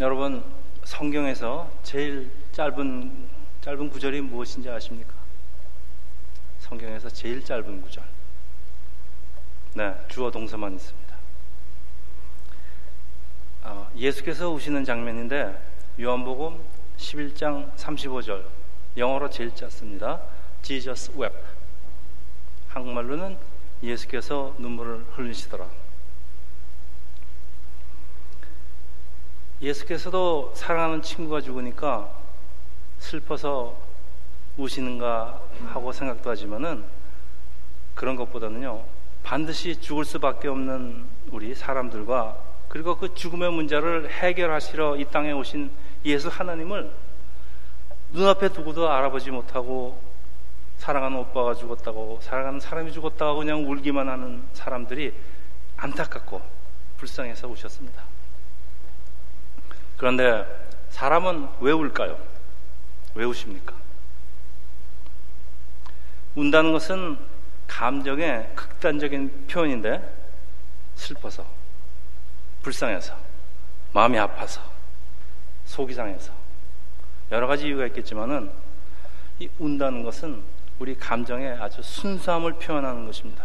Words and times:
여러분 0.00 0.42
성경에서 0.82 1.70
제일 1.82 2.30
짧은 2.52 3.28
짧은 3.60 3.90
구절이 3.90 4.22
무엇인지 4.22 4.70
아십니까? 4.70 5.12
성경에서 6.60 7.10
제일 7.10 7.44
짧은 7.44 7.82
구절. 7.82 8.02
네, 9.74 9.94
주어 10.08 10.30
동사만 10.30 10.74
있습니다. 10.74 11.16
어, 13.64 13.90
예수께서 13.94 14.50
오시는 14.50 14.86
장면인데 14.86 15.54
요한복음 16.00 16.64
11장 16.96 17.70
35절 17.76 18.42
영어로 18.96 19.28
제일 19.28 19.54
짧습니다. 19.54 20.22
Jesus 20.62 21.12
wept. 21.14 21.36
한국말로는 22.68 23.36
예수께서 23.82 24.54
눈물을 24.58 25.04
흘리시더라. 25.12 25.79
예수께서도 29.62 30.52
사랑하는 30.54 31.02
친구가 31.02 31.40
죽으니까 31.42 32.10
슬퍼서 32.98 33.76
우시는가 34.56 35.40
하고 35.66 35.92
생각도 35.92 36.30
하지만은 36.30 36.84
그런 37.94 38.16
것보다는요 38.16 38.84
반드시 39.22 39.80
죽을 39.80 40.04
수밖에 40.04 40.48
없는 40.48 41.04
우리 41.30 41.54
사람들과 41.54 42.38
그리고 42.68 42.96
그 42.96 43.14
죽음의 43.14 43.52
문제를 43.52 44.10
해결하시러 44.10 44.96
이 44.96 45.04
땅에 45.06 45.32
오신 45.32 45.70
예수 46.04 46.28
하나님을 46.28 46.90
눈앞에 48.12 48.48
두고도 48.48 48.90
알아보지 48.90 49.30
못하고 49.30 50.00
사랑하는 50.78 51.18
오빠가 51.18 51.54
죽었다고 51.54 52.20
사랑하는 52.22 52.60
사람이 52.60 52.92
죽었다고 52.92 53.38
그냥 53.38 53.68
울기만 53.68 54.08
하는 54.08 54.42
사람들이 54.54 55.12
안타깝고 55.76 56.40
불쌍해서 56.96 57.48
오셨습니다. 57.48 58.19
그런데 60.00 60.46
사람은 60.88 61.46
왜 61.60 61.72
울까요? 61.72 62.18
왜 63.14 63.26
우십니까? 63.26 63.74
운다는 66.34 66.72
것은 66.72 67.18
감정의 67.66 68.50
극단적인 68.54 69.46
표현인데 69.46 70.02
슬퍼서, 70.94 71.44
불쌍해서, 72.62 73.14
마음이 73.92 74.18
아파서, 74.18 74.62
속이 75.66 75.92
상해서 75.92 76.32
여러 77.30 77.46
가지 77.46 77.66
이유가 77.66 77.84
있겠지만은 77.88 78.50
이 79.38 79.50
운다는 79.58 80.02
것은 80.02 80.42
우리 80.78 80.96
감정의 80.96 81.58
아주 81.58 81.82
순수함을 81.82 82.54
표현하는 82.54 83.04
것입니다. 83.04 83.44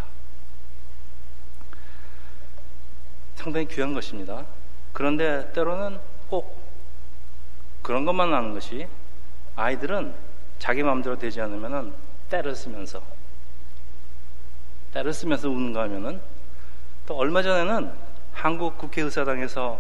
상당히 3.36 3.68
귀한 3.68 3.94
것입니다. 3.94 4.46
그런데 4.94 5.52
때로는 5.52 6.15
꼭 6.30 6.58
그런 7.82 8.06
것만 8.06 8.34
하는 8.34 8.54
것이 8.54 8.88
아이들은 9.56 10.14
자기 10.60 10.84
마음대로 10.84 11.18
되지 11.18 11.42
않으면은 11.42 11.94
때를 12.30 12.56
쓰면서 12.56 13.02
때를 14.94 15.14
쓰면서 15.14 15.50
우는가 15.50 15.84
하면은 15.84 16.22
또 17.06 17.16
얼마 17.16 17.44
전에는 17.44 17.92
한국 18.34 18.78
국회의사당에서 18.78 19.80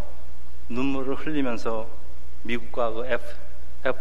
눈물을 0.69 1.15
흘리면서 1.15 1.87
미국과 2.43 2.91
그 2.91 3.05
F, 3.07 3.35
F, 3.85 3.99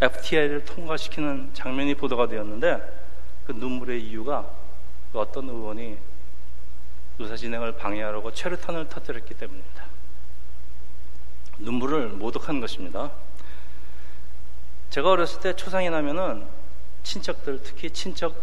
FTA를 0.00 0.64
통과시키는 0.64 1.50
장면이 1.52 1.94
보도가 1.94 2.26
되었는데 2.28 3.02
그 3.46 3.52
눈물의 3.52 4.02
이유가 4.02 4.48
그 5.12 5.18
어떤 5.18 5.48
의원이 5.48 5.98
의사 7.18 7.36
진행을 7.36 7.76
방해하려고 7.76 8.32
최루탄을 8.32 8.88
터뜨렸기 8.88 9.34
때문입니다. 9.34 9.84
눈물을 11.62 12.08
모독한 12.08 12.60
것입니다. 12.60 13.10
제가 14.90 15.10
어렸을 15.10 15.40
때 15.40 15.56
초상이 15.56 15.88
나면은 15.90 16.46
친척들, 17.02 17.62
특히 17.62 17.90
친척 17.90 18.40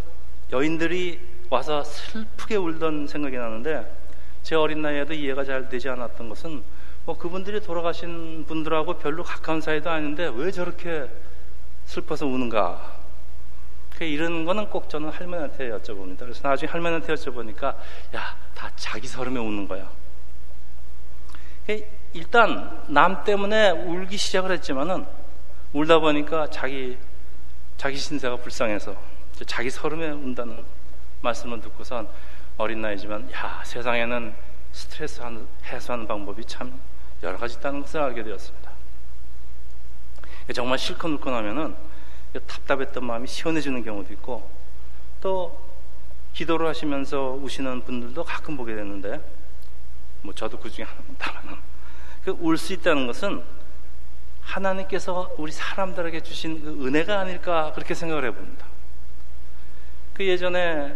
여인들이 0.51 1.19
와서 1.49 1.83
슬프게 1.83 2.55
울던 2.55 3.07
생각이 3.07 3.37
나는데 3.37 3.95
제 4.43 4.55
어린 4.55 4.81
나이에도 4.81 5.13
이해가 5.13 5.43
잘 5.43 5.69
되지 5.69 5.89
않았던 5.89 6.29
것은 6.29 6.63
뭐 7.05 7.17
그분들이 7.17 7.61
돌아가신 7.61 8.45
분들하고 8.47 8.97
별로 8.97 9.23
가까운 9.23 9.61
사이도 9.61 9.89
아닌데 9.89 10.31
왜 10.33 10.51
저렇게 10.51 11.09
슬퍼서 11.85 12.25
우는가 12.25 12.99
그 13.97 14.05
이런 14.05 14.45
거는 14.45 14.69
꼭 14.69 14.89
저는 14.89 15.09
할머니한테 15.09 15.69
여쭤봅니다. 15.69 16.19
그래서 16.19 16.47
나중에 16.47 16.71
할머니한테 16.71 17.13
여쭤보니까 17.13 17.75
야, 18.15 18.37
다 18.55 18.71
자기 18.75 19.07
서름에 19.07 19.39
웃는 19.39 19.67
거야. 19.67 19.91
그 22.11 22.17
일단 22.17 22.83
남 22.87 23.23
때문에 23.23 23.71
울기 23.71 24.17
시작을 24.17 24.51
했지만은 24.51 25.05
울다 25.73 25.99
보니까 25.99 26.49
자기 26.49 26.97
자기 27.77 27.97
신세가 27.97 28.37
불쌍해서 28.37 28.95
자기 29.45 29.69
서름에 29.69 30.09
운다는 30.09 30.63
말씀을 31.21 31.61
듣고선 31.61 32.09
어린 32.57 32.81
나이지만 32.81 33.31
야 33.31 33.61
세상에는 33.65 34.35
스트레스 34.71 35.21
해소하는 35.65 36.07
방법이 36.07 36.43
참 36.45 36.79
여러 37.23 37.37
가지 37.37 37.57
있다는 37.57 37.81
것을 37.81 38.01
알게 38.01 38.23
되었습니다. 38.23 38.69
정말 40.53 40.77
실컷 40.79 41.09
울고 41.09 41.29
나면은 41.29 41.75
답답했던 42.47 43.05
마음이 43.05 43.27
시원해지는 43.27 43.83
경우도 43.83 44.13
있고 44.13 44.49
또 45.21 45.59
기도를 46.33 46.67
하시면서 46.67 47.33
우시는 47.33 47.81
분들도 47.83 48.23
가끔 48.23 48.57
보게 48.57 48.75
되는데 48.75 49.21
뭐 50.21 50.33
저도 50.33 50.59
그 50.59 50.69
중에 50.69 50.85
하나입니다만 50.85 51.59
그 52.23 52.31
울 52.39 52.57
수 52.57 52.73
있다는 52.73 53.07
것은 53.07 53.43
하나님께서 54.41 55.33
우리 55.37 55.51
사람들에게 55.51 56.21
주신 56.21 56.63
그 56.63 56.87
은혜가 56.87 57.19
아닐까 57.19 57.71
그렇게 57.73 57.93
생각을 57.93 58.25
해봅니다. 58.25 58.65
그 60.13 60.25
예전에 60.25 60.95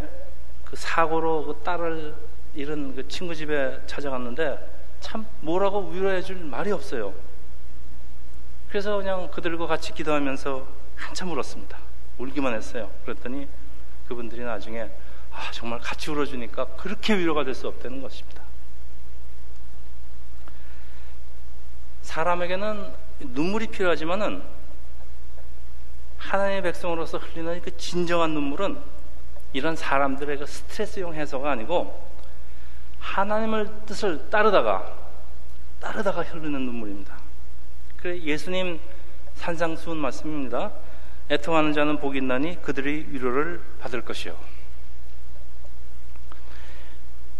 그 0.64 0.76
사고로 0.76 1.46
그 1.46 1.62
딸을 1.64 2.14
잃은 2.54 2.94
그 2.96 3.08
친구 3.08 3.34
집에 3.34 3.80
찾아갔는데 3.86 4.58
참 5.00 5.26
뭐라고 5.40 5.88
위로해 5.90 6.20
줄 6.22 6.36
말이 6.36 6.70
없어요. 6.72 7.14
그래서 8.68 8.96
그냥 8.96 9.30
그들과 9.30 9.66
같이 9.66 9.92
기도하면서 9.92 10.66
한참 10.96 11.30
울었습니다. 11.30 11.78
울기만 12.18 12.54
했어요. 12.54 12.90
그랬더니 13.04 13.48
그분들이 14.08 14.42
나중에 14.42 14.90
아, 15.32 15.50
정말 15.52 15.80
같이 15.80 16.10
울어주니까 16.10 16.66
그렇게 16.76 17.16
위로가 17.16 17.44
될 17.44 17.54
수 17.54 17.66
없다는 17.68 18.02
것입니다. 18.02 18.43
사람에게는 22.14 22.92
눈물이 23.18 23.66
필요하지만은 23.68 24.40
하나님의 26.16 26.62
백성으로서 26.62 27.18
흘리는 27.18 27.60
그 27.60 27.76
진정한 27.76 28.30
눈물은 28.30 28.78
이런 29.52 29.74
사람들의 29.74 30.38
그 30.38 30.46
스트레스용 30.46 31.14
해소가 31.14 31.50
아니고 31.50 32.08
하나님을 33.00 33.68
뜻을 33.86 34.30
따르다가 34.30 34.94
따르다가 35.80 36.22
흐르는 36.22 36.52
눈물입니다. 36.52 37.16
그래 37.96 38.20
예수님 38.20 38.78
산상수훈 39.34 39.96
말씀입니다. 39.96 40.70
애통하는 41.32 41.72
자는 41.72 41.98
복이 41.98 42.18
있나니 42.18 42.62
그들이 42.62 43.08
위로를 43.08 43.60
받을 43.80 44.04
것이요. 44.04 44.36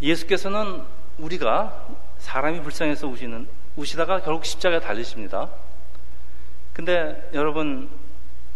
예수께서는 0.02 0.82
우리가 1.18 1.86
사람이 2.18 2.60
불쌍해서 2.62 3.06
우시는 3.06 3.63
우시다가 3.76 4.20
결국 4.22 4.44
십자가에 4.44 4.80
달리십니다. 4.80 5.50
근데 6.72 7.28
여러분 7.34 7.90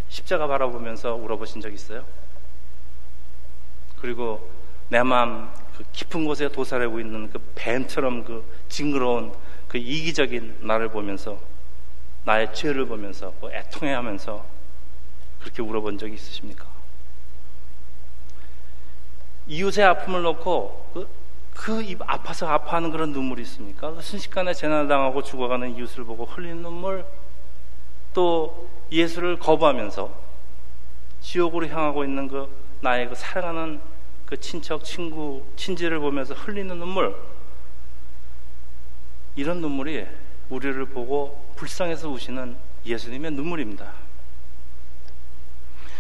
십자가 0.09 0.47
바라보면서 0.47 1.15
울어보신 1.15 1.61
적 1.61 1.73
있어요? 1.73 2.05
그리고 4.01 4.51
내 4.89 5.03
마음 5.03 5.51
그 5.77 5.85
깊은 5.93 6.25
곳에 6.25 6.49
도사리고 6.49 7.01
있는 7.01 7.31
그 7.31 7.39
뱀처럼 7.55 8.25
그 8.25 8.45
징그러운 8.69 9.33
그 9.69 9.79
이기적인 9.79 10.59
나를 10.63 10.89
보면서 10.89 11.39
나의 12.25 12.55
죄를 12.55 12.87
보면서 12.87 13.33
뭐 13.41 13.51
애통해하면서 13.53 14.45
그렇게 15.41 15.63
울어본 15.63 15.99
적이 15.99 16.15
있으십니까? 16.15 16.67
이웃의 19.47 19.85
아픔을 19.85 20.23
놓고 20.23 20.91
그, 20.95 21.09
그 21.59 21.85
아파서 22.07 22.47
아파하는 22.47 22.93
그런 22.93 23.11
눈물이 23.11 23.43
있습니까? 23.43 23.91
그 23.93 24.01
순식간에 24.01 24.55
재난당하고 24.55 25.23
죽어가는 25.25 25.77
이웃을 25.77 26.05
보고 26.05 26.25
흘리는 26.25 26.63
눈물, 26.63 27.05
또 28.15 28.71
예수를 28.93 29.41
거부하면서 29.41 30.09
지옥으로 31.21 31.67
향하고 31.67 32.05
있는 32.05 32.29
그 32.29 32.49
나의 32.81 33.09
그 33.09 33.17
사랑하는 33.17 33.81
그 34.25 34.39
친척, 34.39 34.85
친구, 34.85 35.45
친지를 35.57 35.99
보면서 35.99 36.33
흘리는 36.33 36.79
눈물, 36.79 37.17
이런 39.35 39.61
눈물이 39.61 40.07
우리를 40.51 40.87
보고 40.87 41.45
불쌍해서 41.57 42.09
우시는 42.09 42.57
예수님의 42.87 43.33
눈물입니다. 43.33 43.93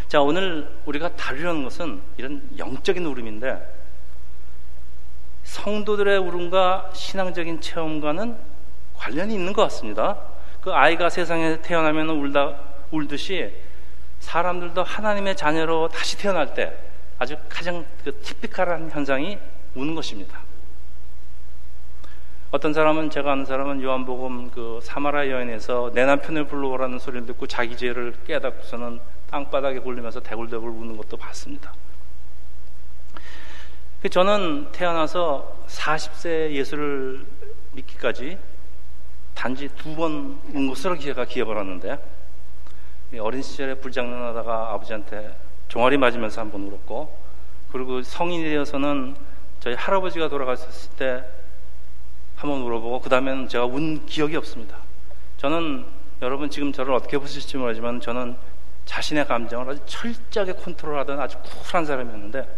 자, 0.06 0.22
오늘 0.22 0.72
우리가 0.86 1.16
다루려는 1.16 1.64
것은 1.64 2.00
이런 2.16 2.48
영적인 2.56 3.04
울음인데 3.04 3.77
성도들의 5.58 6.18
울음과 6.18 6.90
신앙적인 6.94 7.60
체험과는 7.60 8.36
관련이 8.94 9.34
있는 9.34 9.52
것 9.52 9.62
같습니다. 9.62 10.16
그 10.60 10.72
아이가 10.72 11.10
세상에 11.10 11.60
태어나면 11.60 12.08
울다 12.10 12.58
울듯이 12.90 13.52
사람들도 14.20 14.82
하나님의 14.82 15.36
자녀로 15.36 15.88
다시 15.88 16.16
태어날 16.16 16.54
때 16.54 16.76
아주 17.18 17.36
가장 17.48 17.84
그 18.04 18.12
티피컬한 18.20 18.90
현상이 18.90 19.38
우는 19.74 19.94
것입니다. 19.94 20.40
어떤 22.50 22.72
사람은 22.72 23.10
제가 23.10 23.32
아는 23.32 23.44
사람은 23.44 23.82
요한복음 23.82 24.50
그 24.50 24.80
사마라 24.82 25.28
여인에서 25.28 25.90
내 25.92 26.06
남편을 26.06 26.46
불러오라는 26.46 26.98
소리를 26.98 27.26
듣고 27.26 27.46
자기 27.46 27.76
죄를 27.76 28.14
깨닫고서는 28.26 29.00
땅바닥에 29.30 29.80
굴리면서 29.80 30.20
대굴대굴 30.20 30.70
우는 30.70 30.96
것도 30.96 31.18
봤습니다. 31.18 31.74
그 34.02 34.08
저는 34.08 34.70
태어나서 34.72 35.56
40세 35.66 36.52
예수를 36.52 37.26
믿기까지 37.72 38.38
단지 39.34 39.68
두번운 39.68 40.68
것으로 40.68 40.98
제가 40.98 41.24
기억을 41.24 41.56
하는데 41.56 41.98
어린 43.20 43.42
시절에 43.42 43.74
불장난하다가 43.74 44.72
아버지한테 44.72 45.36
종아리 45.68 45.96
맞으면서 45.96 46.40
한 46.40 46.50
번 46.50 46.62
울었고 46.62 47.18
그리고 47.72 48.02
성인이 48.02 48.44
되어서는 48.44 49.16
저희 49.60 49.74
할아버지가 49.74 50.28
돌아가셨을 50.28 50.90
때 50.96 51.24
한번 52.36 52.60
물어보고 52.60 53.00
그 53.00 53.10
다음에는 53.10 53.48
제가 53.48 53.66
운 53.66 54.06
기억이 54.06 54.36
없습니다. 54.36 54.76
저는 55.38 55.84
여러분 56.22 56.48
지금 56.50 56.72
저를 56.72 56.94
어떻게 56.94 57.18
보실지 57.18 57.56
모르지만 57.56 58.00
저는 58.00 58.36
자신의 58.86 59.26
감정을 59.26 59.70
아주 59.70 59.80
철저하게 59.86 60.52
컨트롤하던 60.54 61.20
아주 61.20 61.36
쿨한 61.42 61.84
사람이었는데 61.84 62.48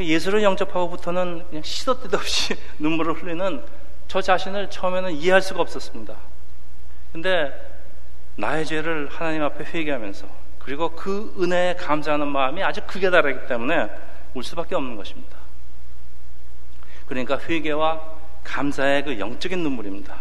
예수를 0.00 0.42
영접하고부터는 0.42 1.46
그냥 1.48 1.62
시도 1.62 2.00
때도 2.00 2.16
없이 2.16 2.54
눈물을 2.78 3.14
흘리는 3.14 3.62
저 4.08 4.20
자신을 4.20 4.70
처음에는 4.70 5.12
이해할 5.12 5.40
수가 5.40 5.60
없었습니다. 5.62 6.14
근데 7.12 7.52
나의 8.36 8.66
죄를 8.66 9.08
하나님 9.08 9.42
앞에 9.42 9.64
회개하면서 9.64 10.26
그리고 10.58 10.90
그 10.90 11.34
은혜에 11.38 11.76
감사하는 11.76 12.26
마음이 12.26 12.62
아주 12.62 12.80
크게 12.86 13.10
다르기 13.10 13.46
때문에 13.46 13.88
울 14.34 14.42
수밖에 14.42 14.74
없는 14.74 14.96
것입니다. 14.96 15.36
그러니까 17.06 17.38
회개와 17.38 18.00
감사의 18.42 19.04
그 19.04 19.18
영적인 19.18 19.62
눈물입니다. 19.62 20.16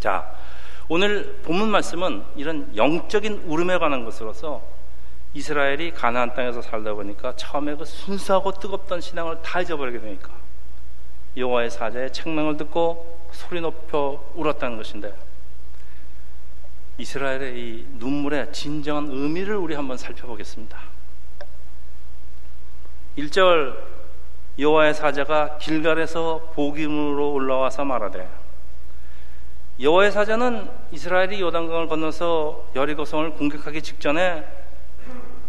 자, 0.00 0.34
오늘 0.88 1.40
본문 1.42 1.70
말씀은 1.70 2.24
이런 2.36 2.74
영적인 2.76 3.44
울음에 3.46 3.78
관한 3.78 4.04
것으로서 4.04 4.62
이스라엘이 5.34 5.92
가나안 5.92 6.32
땅에서 6.34 6.62
살다 6.62 6.94
보니까 6.94 7.34
처음에 7.34 7.74
그 7.74 7.84
순수하고 7.84 8.52
뜨겁던 8.52 9.00
신앙을 9.00 9.42
다 9.42 9.60
잊어버리게 9.60 10.00
되니까 10.00 10.30
여호와의 11.36 11.70
사자의 11.70 12.12
책망을 12.12 12.56
듣고 12.56 13.28
소리 13.32 13.60
높여 13.60 14.24
울었다는 14.34 14.76
것인데 14.76 15.12
이스라엘의 16.98 17.58
이 17.58 17.86
눈물의 17.94 18.52
진정한 18.52 19.08
의미를 19.10 19.56
우리 19.56 19.74
한번 19.74 19.96
살펴보겠습니다. 19.96 20.78
1절 23.18 23.76
여호와의 24.56 24.94
사자가 24.94 25.58
길갈에서 25.58 26.52
복임으로 26.54 27.32
올라와서 27.32 27.84
말하되 27.84 28.28
여호와의 29.80 30.12
사자는 30.12 30.70
이스라엘이 30.92 31.40
요단강을 31.40 31.88
건너서 31.88 32.70
여리고성을 32.76 33.30
공격하기 33.32 33.82
직전에 33.82 34.53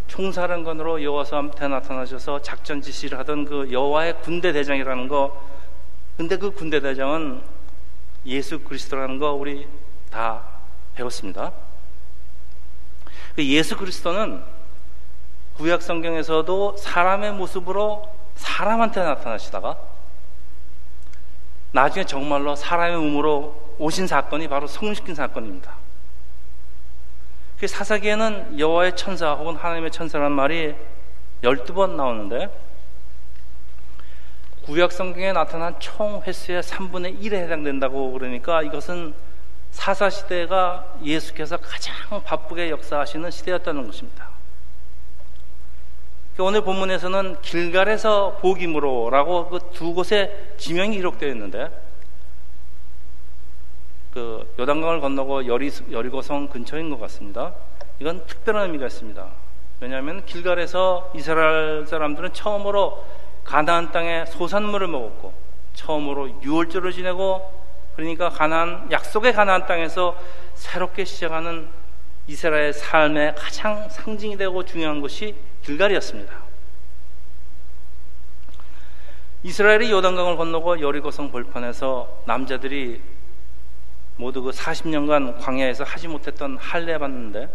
총사령관으로 0.07 1.03
여호와한테 1.03 1.67
나타나셔서 1.67 2.41
작전 2.41 2.81
지시를 2.81 3.17
하던 3.19 3.45
그 3.45 3.71
여호와의 3.71 4.21
군대 4.21 4.51
대장이라는 4.51 5.07
거 5.07 5.41
근데 6.17 6.37
그 6.37 6.51
군대 6.51 6.79
대장은 6.79 7.41
예수 8.25 8.59
그리스도라는 8.59 9.19
거 9.19 9.33
우리 9.33 9.67
다 10.09 10.41
배웠습니다. 10.95 11.51
그 13.35 13.45
예수 13.45 13.75
그리스도는 13.75 14.41
구약 15.57 15.81
성경에서도 15.81 16.77
사람의 16.77 17.33
모습으로 17.33 18.09
사람한테 18.35 19.01
나타나시다가 19.01 19.77
나중에 21.71 22.05
정말로 22.05 22.55
사람의 22.55 22.97
몸으로 22.97 23.75
오신 23.77 24.07
사건이 24.07 24.47
바로 24.47 24.67
성시킨 24.67 25.15
사건입니다. 25.15 25.84
그 27.59 27.67
사사기에는 27.67 28.59
여호와의 28.59 28.95
천사 28.95 29.33
혹은 29.33 29.55
하나님의 29.55 29.91
천사라는 29.91 30.31
말이 30.35 30.75
12번 31.41 31.91
나오는데 31.91 32.49
구약 34.65 34.91
성경에 34.91 35.31
나타난 35.31 35.79
총 35.79 36.21
횟수의 36.25 36.63
3분의 36.63 37.21
1에 37.21 37.33
해당된다고 37.33 38.11
그러니까 38.11 38.61
이것은 38.61 39.13
사사 39.71 40.09
시대가 40.09 40.95
예수께서 41.03 41.57
가장 41.57 41.93
바쁘게 42.23 42.69
역사하시는 42.71 43.29
시대였다는 43.29 43.85
것입니다. 43.85 44.29
그 46.35 46.43
오늘 46.43 46.61
본문에서는 46.61 47.41
길갈에서 47.41 48.39
복임으로라고 48.41 49.49
그 49.49 49.59
두 49.73 49.93
곳에 49.93 50.53
지명이 50.57 50.95
기록되어 50.97 51.29
있는데 51.29 51.69
그 54.15 54.49
요단강을 54.57 55.01
건너고 55.01 55.45
여리, 55.45 55.69
여리고성 55.91 56.47
근처인 56.47 56.89
것 56.89 56.97
같습니다. 57.01 57.53
이건 57.99 58.25
특별한 58.25 58.67
의미가 58.67 58.85
있습니다. 58.85 59.27
왜냐하면 59.81 60.25
길갈에서 60.25 61.11
이스라엘 61.13 61.85
사람들은 61.85 62.31
처음으로 62.31 63.05
가나안 63.43 63.91
땅에 63.91 64.25
소산물을 64.25 64.87
먹었고 64.87 65.33
처음으로 65.73 66.41
유월절을 66.41 66.93
지내고 66.93 67.41
그러니까 67.97 68.29
가나안 68.29 68.89
약속의 68.89 69.33
가나안 69.33 69.65
땅에서 69.65 70.15
새롭게 70.53 71.03
시작하는 71.03 71.67
이스라엘 72.27 72.71
삶의 72.71 73.35
가장 73.35 73.89
상징이 73.89 74.37
되고 74.37 74.63
중요한 74.63 75.01
것이 75.01 75.35
길갈이었습니다. 75.63 76.33
이스라엘이 79.43 79.91
요단강을 79.91 80.37
건너고 80.37 80.79
여리고성 80.79 81.33
벌판에서 81.33 82.21
남자들이 82.25 83.01
모두 84.17 84.41
그 84.41 84.51
40년간 84.51 85.39
광야에서 85.41 85.83
하지 85.83 86.07
못했던 86.07 86.57
할례 86.57 86.97
받는데 86.97 87.49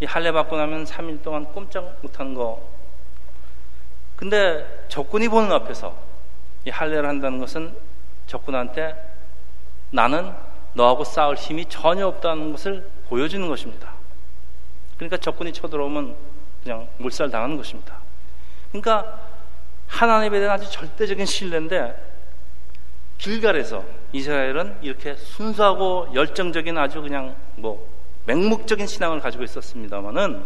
이 0.00 0.04
할례 0.04 0.30
받고 0.32 0.56
나면 0.56 0.84
3일 0.84 1.22
동안 1.22 1.44
꼼짝 1.46 1.98
못한 2.02 2.34
거. 2.34 2.62
근데 4.16 4.86
적군이 4.88 5.28
보는 5.28 5.52
앞에서 5.52 5.96
이 6.66 6.70
할례를 6.70 7.08
한다는 7.08 7.38
것은 7.38 7.76
적군한테 8.26 8.94
나는 9.90 10.32
너하고 10.74 11.04
싸울 11.04 11.36
힘이 11.36 11.64
전혀 11.66 12.06
없다는 12.06 12.52
것을 12.52 12.90
보여주는 13.08 13.46
것입니다. 13.48 13.92
그러니까 14.96 15.16
적군이 15.16 15.52
쳐들어오면 15.52 16.16
그냥 16.62 16.88
몰살 16.98 17.30
당하는 17.30 17.56
것입니다. 17.56 17.98
그러니까 18.70 19.20
하나님에 19.86 20.40
대한 20.40 20.58
아주 20.58 20.70
절대적인 20.70 21.24
신뢰인데 21.24 21.94
길갈에서 23.18 23.84
이스라엘은 24.16 24.78
이렇게 24.82 25.14
순수하고 25.14 26.08
열정적인 26.14 26.76
아주 26.78 27.02
그냥 27.02 27.36
뭐 27.56 27.86
맹목적인 28.24 28.86
신앙을 28.86 29.20
가지고 29.20 29.44
있었습니다만은 29.44 30.44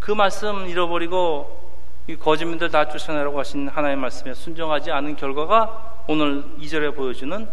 그 0.00 0.12
말씀 0.12 0.66
잃어버리고 0.66 1.66
이 2.08 2.16
거짓민들 2.16 2.70
다 2.70 2.88
쫓아내라고 2.88 3.38
하신 3.38 3.68
하나님의 3.68 4.00
말씀에 4.00 4.34
순종하지 4.34 4.90
않은 4.92 5.16
결과가 5.16 6.04
오늘 6.06 6.44
이절에 6.58 6.90
보여주는 6.90 7.48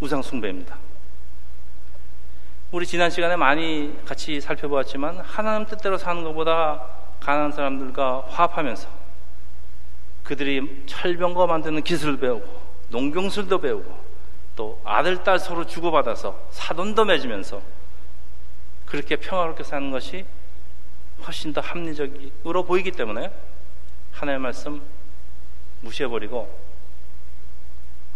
우상숭배입니다. 0.00 0.78
우리 2.72 2.86
지난 2.86 3.10
시간에 3.10 3.34
많이 3.34 3.96
같이 4.04 4.40
살펴보았지만 4.40 5.18
하나님 5.18 5.66
뜻대로 5.66 5.98
사는 5.98 6.22
것보다 6.22 6.84
가난한 7.18 7.52
사람들과 7.52 8.26
화합하면서 8.28 8.88
그들이 10.22 10.84
철병거 10.86 11.48
만드는 11.48 11.82
기술을 11.82 12.18
배우고 12.18 12.59
농경술도 12.90 13.60
배우고 13.60 14.10
또 14.56 14.80
아들 14.84 15.24
딸 15.24 15.38
서로 15.38 15.66
주고받아서 15.66 16.48
사돈도 16.50 17.04
맺으면서 17.04 17.62
그렇게 18.86 19.16
평화롭게 19.16 19.62
사는 19.64 19.90
것이 19.90 20.26
훨씬 21.24 21.52
더 21.52 21.60
합리적으로 21.60 22.64
보이기 22.64 22.92
때문에 22.92 23.32
하나님의 24.12 24.42
말씀 24.42 24.82
무시해버리고 25.80 26.58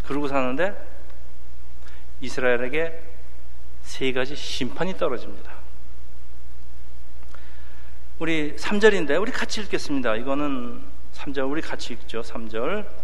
그러고 0.04 0.28
사는데 0.28 0.76
이스라엘에게 2.20 3.00
세 3.82 4.12
가지 4.12 4.34
심판이 4.34 4.96
떨어집니다. 4.96 5.52
우리 8.18 8.54
3절인데 8.56 9.20
우리 9.20 9.30
같이 9.32 9.60
읽겠습니다. 9.62 10.16
이거는 10.16 10.82
3절 11.14 11.50
우리 11.50 11.60
같이 11.60 11.92
읽죠. 11.94 12.22
3절. 12.22 13.03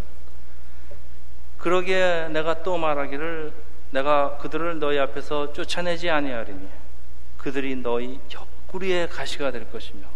그러기에 1.60 2.28
내가 2.28 2.62
또 2.62 2.78
말하기를 2.78 3.52
내가 3.90 4.38
그들을 4.38 4.78
너희 4.78 4.98
앞에서 4.98 5.52
쫓아내지 5.52 6.08
아니하리니 6.08 6.68
그들이 7.38 7.76
너희 7.76 8.20
옆구리에 8.32 9.08
가시가 9.08 9.50
될 9.50 9.70
것이며 9.70 10.06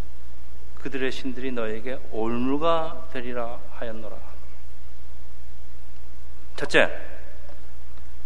그들의 0.81 1.13
신들이 1.13 1.51
너에게 1.53 1.99
올무가 2.11 3.07
되리라 3.13 3.59
하였노라. 3.73 4.17
첫째, 6.57 6.91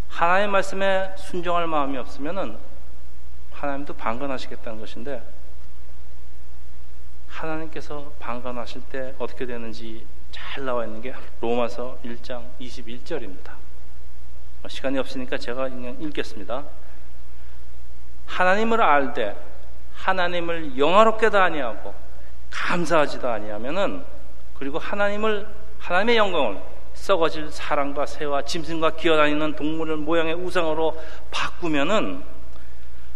하나님의 0.09 0.49
말씀에 0.49 1.15
순종할 1.17 1.67
마음이 1.67 1.97
없으면은 1.99 2.59
하나님도 3.53 3.95
방관하시겠다는 3.95 4.81
것인데 4.81 5.23
하나님께서 7.29 8.13
방관하실 8.19 8.83
때 8.91 9.15
어떻게 9.19 9.47
되는지 9.47 10.05
잘 10.31 10.65
나와 10.65 10.85
있는 10.85 11.01
게 11.01 11.15
로마서 11.41 11.99
1장 12.05 12.45
21절입니다. 12.61 13.53
시간이 14.69 14.99
없으니까 14.99 15.39
제가 15.39 15.69
읽겠습니다. 15.69 16.65
하나님을 18.27 18.83
알되 18.83 19.37
하나님을 19.95 20.79
영화롭게도 20.79 21.39
아니하고 21.39 21.95
감사하지도 22.51 23.29
아니하면은 23.29 24.05
그리고 24.59 24.79
하나님을 24.79 25.49
하나님의 25.79 26.17
영광을 26.17 26.61
썩어질 26.95 27.51
사람과 27.51 28.07
새와 28.07 28.43
짐승과 28.43 28.97
기어다니는 28.97 29.55
동물을 29.55 29.97
모양의 29.97 30.35
우상으로 30.35 31.01
바꾸면은 31.31 32.23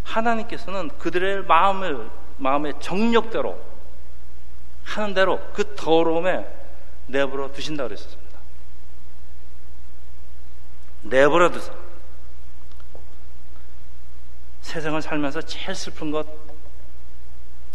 하나님께서는 0.04 0.88
그들의 0.98 1.44
마음을 1.44 2.08
마음의 2.38 2.74
정력대로 2.80 3.58
하는 4.84 5.14
대로 5.14 5.40
그 5.52 5.74
더러움에 5.74 6.61
내버려 7.06 7.52
두신다 7.52 7.84
그랬습니다. 7.84 8.38
내버려 11.02 11.50
두세요. 11.50 11.82
세상을 14.62 15.02
살면서 15.02 15.42
제일 15.42 15.74
슬픈 15.74 16.10
것 16.10 16.26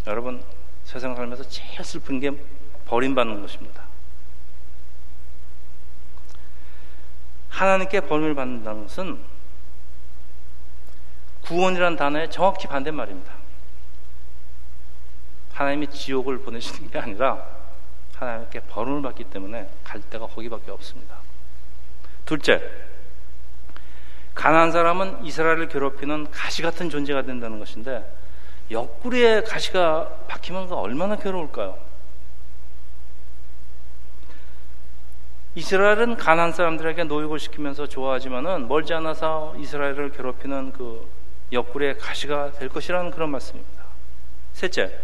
여러분 0.07 0.43
세상 0.83 1.15
살면서 1.15 1.47
제일 1.49 1.83
슬픈 1.83 2.19
게 2.19 2.31
버림받는 2.85 3.41
것입니다. 3.41 3.83
하나님께 7.49 8.01
버림을 8.01 8.35
받는다는 8.35 8.83
것은 8.83 9.19
구원이란 11.41 11.95
단어에 11.95 12.29
정확히 12.29 12.67
반대말입니다. 12.67 13.31
하나님이 15.53 15.87
지옥을 15.89 16.39
보내시는 16.39 16.89
게 16.91 16.99
아니라 16.99 17.56
하나님께 18.19 18.61
버림을 18.61 19.01
받기 19.01 19.25
때문에 19.25 19.69
갈 19.83 20.01
데가 20.01 20.27
거기밖에 20.27 20.71
없습니다. 20.71 21.17
둘째, 22.25 22.61
가난한 24.33 24.71
사람은 24.71 25.25
이스라엘을 25.25 25.67
괴롭히는 25.67 26.29
가시 26.31 26.61
같은 26.61 26.89
존재가 26.89 27.23
된다는 27.23 27.59
것인데 27.59 28.05
옆구리에 28.69 29.41
가시가 29.43 30.25
박히면 30.27 30.71
얼마나 30.71 31.15
괴로울까요? 31.15 31.77
이스라엘은 35.55 36.17
가난 36.17 36.51
사람들에게 36.51 37.05
노역을 37.05 37.39
시키면서 37.39 37.87
좋아하지만은 37.87 38.67
멀지 38.67 38.93
않아서 38.93 39.55
이스라엘을 39.57 40.11
괴롭히는 40.11 40.73
그 40.73 41.09
옆구리에 41.51 41.95
가시가 41.95 42.51
될 42.51 42.69
것이라는 42.69 43.09
그런 43.09 43.31
말씀입니다. 43.31 43.83
셋째, 44.53 44.99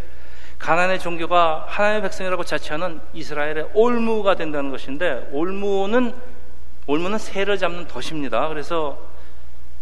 가난의 0.64 0.98
종교가 0.98 1.66
하나님의 1.68 2.00
백성이라고 2.04 2.42
자처하는 2.42 2.98
이스라엘의 3.12 3.72
올무가 3.74 4.34
된다는 4.34 4.70
것인데 4.70 5.28
올무는 5.30 6.14
올무는 6.86 7.18
새를 7.18 7.58
잡는 7.58 7.86
덫입니다. 7.86 8.48
그래서 8.48 8.98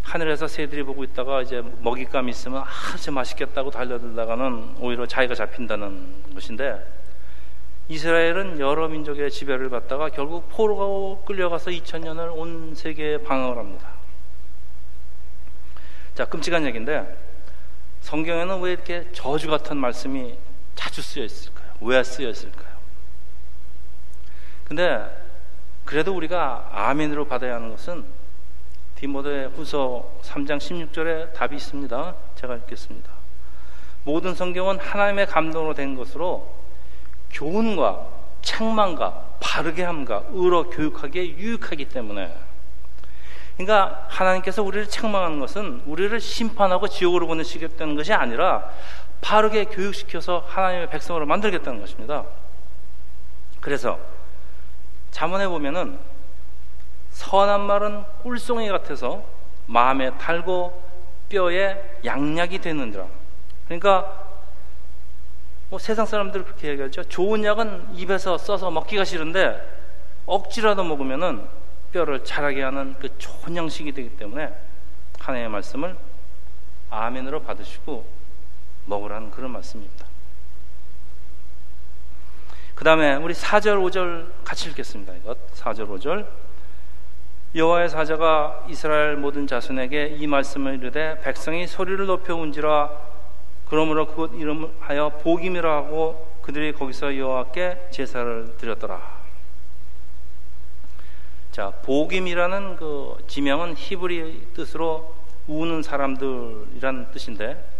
하늘에서 0.01 0.49
새들이 0.49 0.83
보고 0.83 1.05
있다가 1.05 1.41
이제 1.41 1.63
먹잇감 1.79 2.27
있으면 2.27 2.65
아주 2.65 3.13
맛있겠다고 3.13 3.71
달려들다가는 3.71 4.75
오히려 4.81 5.05
자기가 5.05 5.35
잡힌다는 5.35 6.33
것인데 6.33 6.85
이스라엘은 7.87 8.59
여러 8.59 8.89
민족의 8.89 9.31
지배를 9.31 9.69
받다가 9.69 10.09
결국 10.09 10.49
포로가 10.49 11.23
끌려가서 11.23 11.71
2000년을 11.71 12.37
온 12.37 12.75
세계에 12.75 13.19
방황을 13.19 13.57
합니다. 13.57 13.87
자, 16.13 16.25
끔찍한 16.25 16.65
얘기인데 16.65 17.17
성경에는 18.01 18.59
왜 18.59 18.73
이렇게 18.73 19.07
저주 19.13 19.49
같은 19.49 19.77
말씀이 19.77 20.42
자주 20.75 21.01
쓰여 21.01 21.23
있을까요? 21.23 21.71
왜 21.81 22.03
쓰여 22.03 22.29
있을까요? 22.29 22.73
근데 24.65 25.23
그래도 25.85 26.15
우리가 26.15 26.69
아멘으로 26.71 27.27
받아야 27.27 27.55
하는 27.55 27.69
것은 27.69 28.05
디모데 28.95 29.45
후서 29.55 30.19
3장 30.23 30.57
16절에 30.57 31.33
답이 31.33 31.55
있습니다. 31.55 32.15
제가 32.35 32.55
읽겠습니다. 32.55 33.11
모든 34.05 34.33
성경은 34.33 34.79
하나님의 34.79 35.27
감동으로 35.27 35.73
된 35.73 35.95
것으로 35.95 36.53
교훈과 37.31 38.07
책망과 38.41 39.35
바르게 39.39 39.83
함과 39.83 40.23
의로 40.31 40.69
교육하기에 40.69 41.37
유익하기 41.37 41.89
때문에 41.89 42.33
그러니까 43.57 44.05
하나님께서 44.09 44.63
우리를 44.63 44.87
책망하는 44.87 45.39
것은 45.39 45.83
우리를 45.85 46.19
심판하고 46.19 46.87
지옥으로 46.87 47.27
보내시겠다는 47.27 47.95
것이 47.95 48.13
아니라 48.13 48.69
바르게 49.23 49.65
교육시켜서 49.65 50.43
하나님의 50.47 50.89
백성으로 50.89 51.25
만들겠다는 51.25 51.79
것입니다. 51.79 52.25
그래서 53.61 53.97
자문해 55.11 55.47
보면은 55.47 55.97
선한 57.11 57.61
말은 57.61 58.03
꿀송이 58.21 58.67
같아서 58.67 59.23
마음에 59.65 60.15
달고 60.17 60.83
뼈에 61.29 61.99
양약이 62.03 62.59
되는지라. 62.59 63.07
그러니까 63.65 64.25
뭐 65.69 65.79
세상 65.79 66.05
사람들 66.05 66.43
그렇게 66.43 66.69
얘기하죠. 66.69 67.05
좋은 67.05 67.45
약은 67.45 67.95
입에서 67.95 68.37
써서 68.37 68.69
먹기가 68.69 69.05
싫은데 69.05 69.59
억지라도 70.25 70.83
먹으면은 70.83 71.47
뼈를 71.93 72.25
자라게 72.25 72.61
하는 72.61 72.95
그 72.99 73.17
좋은 73.17 73.55
양식이 73.55 73.93
되기 73.93 74.09
때문에 74.17 74.53
하나님의 75.19 75.49
말씀을 75.49 75.95
아멘으로 76.89 77.43
받으시고 77.43 78.12
먹으라는 78.85 79.31
그런 79.31 79.51
말씀입니다. 79.51 80.05
그 82.75 82.83
다음에 82.83 83.15
우리 83.15 83.33
4절, 83.33 83.77
5절 83.89 84.43
같이 84.43 84.69
읽겠습니다. 84.69 85.13
이것 85.15 85.37
4절, 85.55 85.87
5절. 85.87 86.27
여호와의 87.55 87.89
사자가 87.89 88.65
이스라엘 88.67 89.15
모든 89.15 89.45
자손에게 89.45 90.15
이 90.17 90.25
말씀을 90.25 90.75
이르되 90.75 91.21
백성이 91.21 91.67
소리를 91.67 92.03
높여 92.07 92.35
운지라 92.35 92.89
그러므로 93.69 94.07
그곳 94.07 94.33
이름하여 94.33 95.19
복임이라 95.21 95.75
하고 95.75 96.33
그들이 96.41 96.73
거기서 96.73 97.15
여호와께 97.15 97.89
제사를 97.91 98.57
드렸더라. 98.57 99.23
자, 101.51 101.69
복임이라는 101.83 102.75
그 102.75 103.17
지명은 103.27 103.75
히브리 103.77 104.49
뜻으로 104.55 105.15
우는 105.47 105.83
사람들이라는 105.83 107.11
뜻인데 107.11 107.72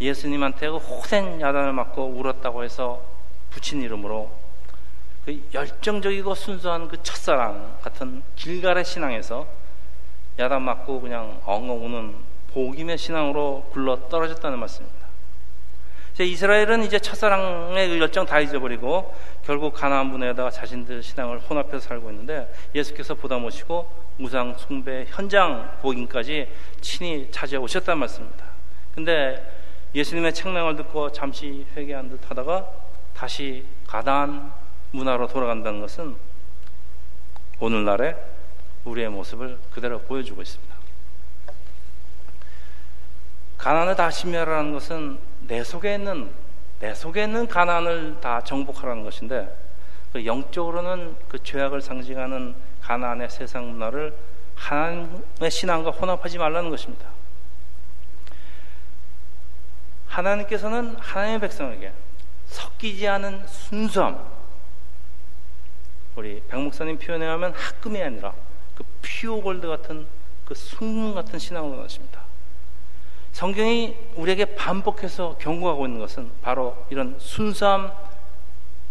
예수님한테 0.00 0.70
그 0.70 0.76
호된 0.76 1.40
야단을 1.40 1.72
맞고 1.72 2.04
울었다고 2.04 2.64
해서 2.64 3.02
붙인 3.50 3.82
이름으로 3.82 4.30
그 5.24 5.48
열정적이고 5.52 6.34
순수한 6.34 6.88
그 6.88 7.02
첫사랑 7.02 7.78
같은 7.82 8.22
길갈의 8.36 8.84
신앙에서 8.84 9.46
야단 10.38 10.62
맞고 10.62 11.00
그냥 11.00 11.40
엉엉 11.44 11.84
우는 11.84 12.14
복임의 12.52 12.96
신앙으로 12.96 13.68
굴러 13.72 14.08
떨어졌다는 14.08 14.58
말씀입니다. 14.58 15.00
이스라엘은 16.18 16.84
이제 16.84 16.98
첫사랑의 16.98 17.98
열정 17.98 18.26
다 18.26 18.40
잊어버리고 18.40 19.14
결국 19.44 19.72
가나안 19.72 20.10
분에다가 20.10 20.50
자신들 20.50 21.02
신앙을 21.02 21.38
혼합해서 21.38 21.80
살고 21.80 22.10
있는데 22.10 22.52
예수께서 22.74 23.14
보다 23.14 23.38
모시고 23.38 23.88
무상 24.18 24.54
숭배 24.58 25.06
현장 25.08 25.78
복임까지 25.80 26.48
친히 26.82 27.30
오셨단 27.58 27.98
말씀입니다. 27.98 28.44
근데 28.94 29.59
예수님의 29.94 30.32
책망을 30.34 30.76
듣고 30.76 31.10
잠시 31.10 31.66
회개한 31.76 32.08
듯 32.08 32.30
하다가 32.30 32.70
다시 33.14 33.66
가나안 33.86 34.52
문화로 34.92 35.26
돌아간다는 35.28 35.80
것은 35.80 36.16
오늘날의 37.58 38.16
우리의 38.84 39.08
모습을 39.08 39.58
그대로 39.70 40.00
보여주고 40.00 40.42
있습니다. 40.42 40.74
가난을 43.58 43.94
다 43.94 44.10
심멸하라는 44.10 44.72
것은 44.72 45.18
내 45.46 45.62
속에 45.62 45.94
있는 45.94 46.30
내 46.78 46.94
속에 46.94 47.24
있는 47.24 47.46
가난을 47.46 48.20
다 48.20 48.40
정복하라는 48.42 49.04
것인데 49.04 49.54
그 50.12 50.24
영적으로는 50.24 51.16
그 51.28 51.42
죄악을 51.42 51.82
상징하는 51.82 52.54
가난의 52.80 53.28
세상 53.28 53.70
문화를 53.70 54.16
하나님의 54.54 55.50
신앙과 55.50 55.90
혼합하지 55.90 56.38
말라는 56.38 56.70
것입니다. 56.70 57.06
하나님께서는 60.10 60.96
하나님의 60.96 61.40
백성에게 61.40 61.92
섞이지 62.48 63.06
않은 63.06 63.46
순수함, 63.46 64.18
우리 66.16 66.42
백 66.48 66.58
목사님 66.58 66.98
표현에 66.98 67.26
하면 67.26 67.52
학금이 67.54 68.02
아니라 68.02 68.34
그 68.74 68.84
피오 69.00 69.40
골드 69.40 69.68
같은 69.68 70.06
그 70.44 70.54
순금 70.54 71.14
같은 71.14 71.38
신앙을 71.38 71.70
원하십니다. 71.70 72.22
성경이 73.32 73.96
우리에게 74.16 74.56
반복해서 74.56 75.36
경고하고 75.38 75.86
있는 75.86 76.00
것은 76.00 76.30
바로 76.42 76.76
이런 76.90 77.16
순수함을 77.20 77.92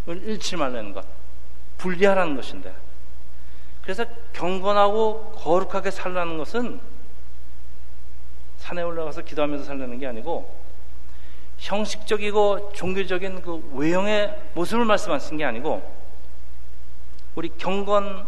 잃지 0.07 0.55
말라는 0.55 0.93
것, 0.93 1.05
분리하라는 1.77 2.37
것인데 2.37 2.73
그래서 3.81 4.05
경건하고 4.31 5.33
거룩하게 5.35 5.91
살라는 5.91 6.37
것은 6.37 6.79
산에 8.57 8.81
올라가서 8.81 9.23
기도하면서 9.23 9.65
살라는 9.65 9.99
게 9.99 10.07
아니고 10.07 10.58
형식적이고 11.59 12.71
종교적인 12.73 13.41
그 13.41 13.69
외형의 13.73 14.35
모습을 14.53 14.85
말씀하시는 14.85 15.37
게 15.37 15.45
아니고 15.45 15.99
우리 17.35 17.49
경건 17.57 18.27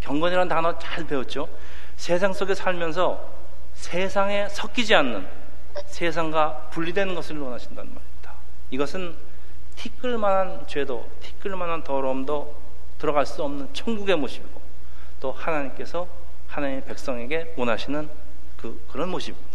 경건이라는 0.00 0.48
단어 0.48 0.78
잘 0.78 1.06
배웠죠. 1.06 1.48
세상 1.96 2.32
속에 2.32 2.54
살면서 2.54 3.30
세상에 3.74 4.48
섞이지 4.48 4.94
않는 4.94 5.28
세상과 5.86 6.68
분리되는 6.70 7.14
것을 7.14 7.38
원하신다는 7.38 7.94
말입니다. 7.94 8.32
이것은 8.70 9.14
티끌만한 9.76 10.66
죄도 10.66 11.08
티끌만한 11.20 11.84
더러움도 11.84 12.56
들어갈 12.98 13.26
수 13.26 13.42
없는 13.42 13.72
천국의 13.72 14.16
모습이고 14.16 14.60
또 15.20 15.32
하나님께서 15.32 16.08
하나님의 16.48 16.84
백성에게 16.84 17.54
원하시는 17.56 18.08
그 18.56 18.82
그런 18.90 19.10
모습입니다. 19.10 19.49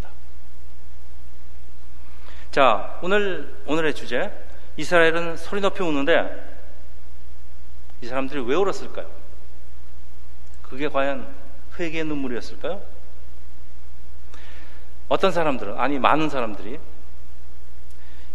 자, 2.56 2.98
오늘 3.02 3.54
오늘의 3.66 3.94
주제 3.94 4.32
이스라엘은 4.78 5.36
소리 5.36 5.60
높이 5.60 5.84
우는데 5.84 6.42
이 8.02 8.08
사람들이 8.08 8.46
왜 8.46 8.56
울었을까요? 8.56 9.06
그게 10.62 10.88
과연 10.88 11.28
회개의 11.78 12.06
눈물이었을까요? 12.06 12.82
어떤 15.10 15.34
사람들은 15.34 15.78
아니 15.78 16.00
많은 16.00 16.30
사람들이 16.30 16.80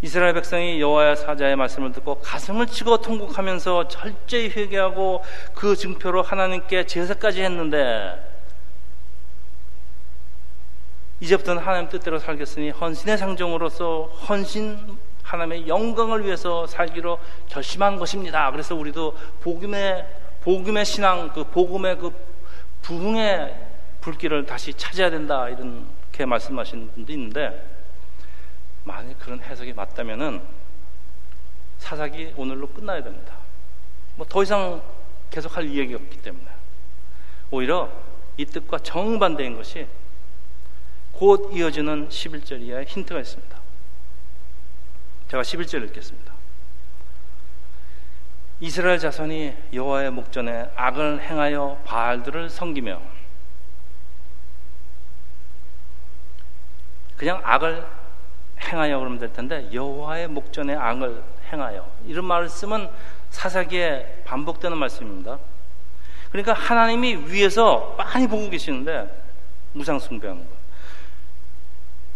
이스라엘 0.03 0.35
백성이 0.35 0.79
여호와의 0.83 1.17
사자의 1.17 1.57
말씀을 1.57 1.93
듣고 1.93 2.21
가슴을 2.21 2.67
치고 2.67 3.01
통곡하면서 3.01 3.89
철저히 3.89 4.51
회개하고 4.51 5.25
그 5.55 5.75
증표로 5.75 6.21
하나님께 6.21 6.85
제사까지 6.85 7.43
했는데 7.43 8.30
이제부터는 11.21 11.63
하나님 11.63 11.89
뜻대로 11.89 12.19
살겠으니 12.19 12.71
헌신의 12.71 13.19
상정으로서 13.19 14.05
헌신 14.29 14.99
하나님의 15.23 15.69
영광을 15.69 16.25
위해서 16.25 16.67
살기로 16.67 17.19
결심한 17.49 17.99
것입니다. 17.99 18.51
그래서 18.51 18.75
우리도 18.75 19.17
복음의 19.41 20.07
복음의 20.41 20.85
신앙 20.85 21.29
그 21.33 21.45
복음의 21.45 21.99
그 21.99 22.13
부흥의 22.83 23.69
불길을 24.01 24.47
다시 24.47 24.73
찾아야 24.73 25.11
된다 25.11 25.49
이렇게 25.49 26.25
말씀하신 26.25 26.91
분도 26.95 27.13
있는데 27.13 27.71
만약 28.85 29.19
그런 29.19 29.41
해석이 29.41 29.75
맞다면은 29.75 30.41
사사기 31.79 32.33
오늘로 32.37 32.67
끝나야 32.69 33.03
됩니다. 33.03 33.35
뭐 34.17 34.27
더 34.27 34.43
이상 34.43 34.83
계속할 35.31 35.69
이야기가 35.69 35.99
없기 36.03 36.19
때문에 36.23 36.47
오히려 37.51 37.91
이 38.37 38.45
뜻과 38.45 38.79
정반대인 38.79 39.57
것이 39.57 39.87
곧 41.21 41.51
이어지는 41.53 42.09
11절 42.09 42.63
이하의 42.63 42.87
힌트가 42.87 43.21
있습니다. 43.21 43.59
제가 45.29 45.43
11절 45.43 45.85
읽겠습니다. 45.89 46.33
이스라엘 48.61 48.99
자손이 48.99 49.55
여호와의 49.75 50.13
목전에 50.13 50.71
악을 50.75 51.21
행하여 51.21 51.83
바알들을 51.85 52.49
섬기며 52.49 53.03
그냥 57.19 57.43
악을 57.45 57.87
행하여 58.63 58.99
그러면 58.99 59.19
될 59.19 59.31
텐데 59.31 59.69
여호와의 59.75 60.29
목전에 60.29 60.75
악을 60.75 61.23
행하여 61.53 61.87
이런 62.07 62.25
말을 62.25 62.49
쓰면 62.49 62.91
사사기에 63.29 64.23
반복되는 64.25 64.75
말씀입니다. 64.75 65.39
그러니까 66.31 66.55
하나님이 66.55 67.27
위에서 67.27 67.95
많이 67.99 68.27
보고 68.27 68.49
계시는데 68.49 69.23
무상 69.75 69.99
숭배하는 69.99 70.49
거. 70.49 70.60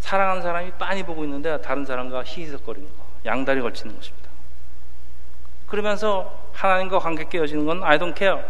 사랑하는 0.05 0.43
사람이 0.43 0.73
빤히 0.73 1.01
보고 1.01 1.23
있는데 1.23 1.59
다른 1.61 1.83
사람과 1.83 2.23
희희석거리는 2.23 2.87
거, 2.87 3.05
양다리 3.25 3.59
걸치는 3.59 3.95
것입니다. 3.95 4.29
그러면서 5.65 6.47
하나님과 6.53 6.99
관계 6.99 7.27
깨어지는 7.27 7.65
건 7.65 7.83
I 7.83 7.97
don't 7.97 8.15
care. 8.15 8.43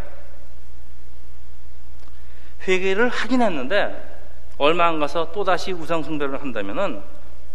회개를 2.68 3.08
하긴 3.08 3.40
했는데 3.40 4.18
얼마 4.58 4.86
안 4.86 5.00
가서 5.00 5.32
또다시 5.32 5.72
우상숭배를 5.72 6.42
한다면은 6.42 7.02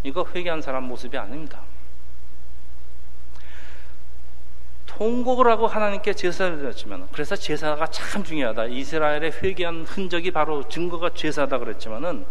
이거 0.02 0.26
회개한 0.34 0.62
사람 0.62 0.82
모습이 0.88 1.16
아닙니다. 1.16 1.60
통곡을 4.86 5.46
하고 5.46 5.68
하나님께 5.68 6.14
제사를 6.14 6.58
드렸지만 6.58 7.06
그래서 7.12 7.36
제사가 7.36 7.86
참 7.86 8.24
중요하다. 8.24 8.64
이스라엘의 8.64 9.32
회개한 9.40 9.84
흔적이 9.84 10.32
바로 10.32 10.68
증거가 10.68 11.10
제사다 11.10 11.58
그랬지만은 11.58 12.26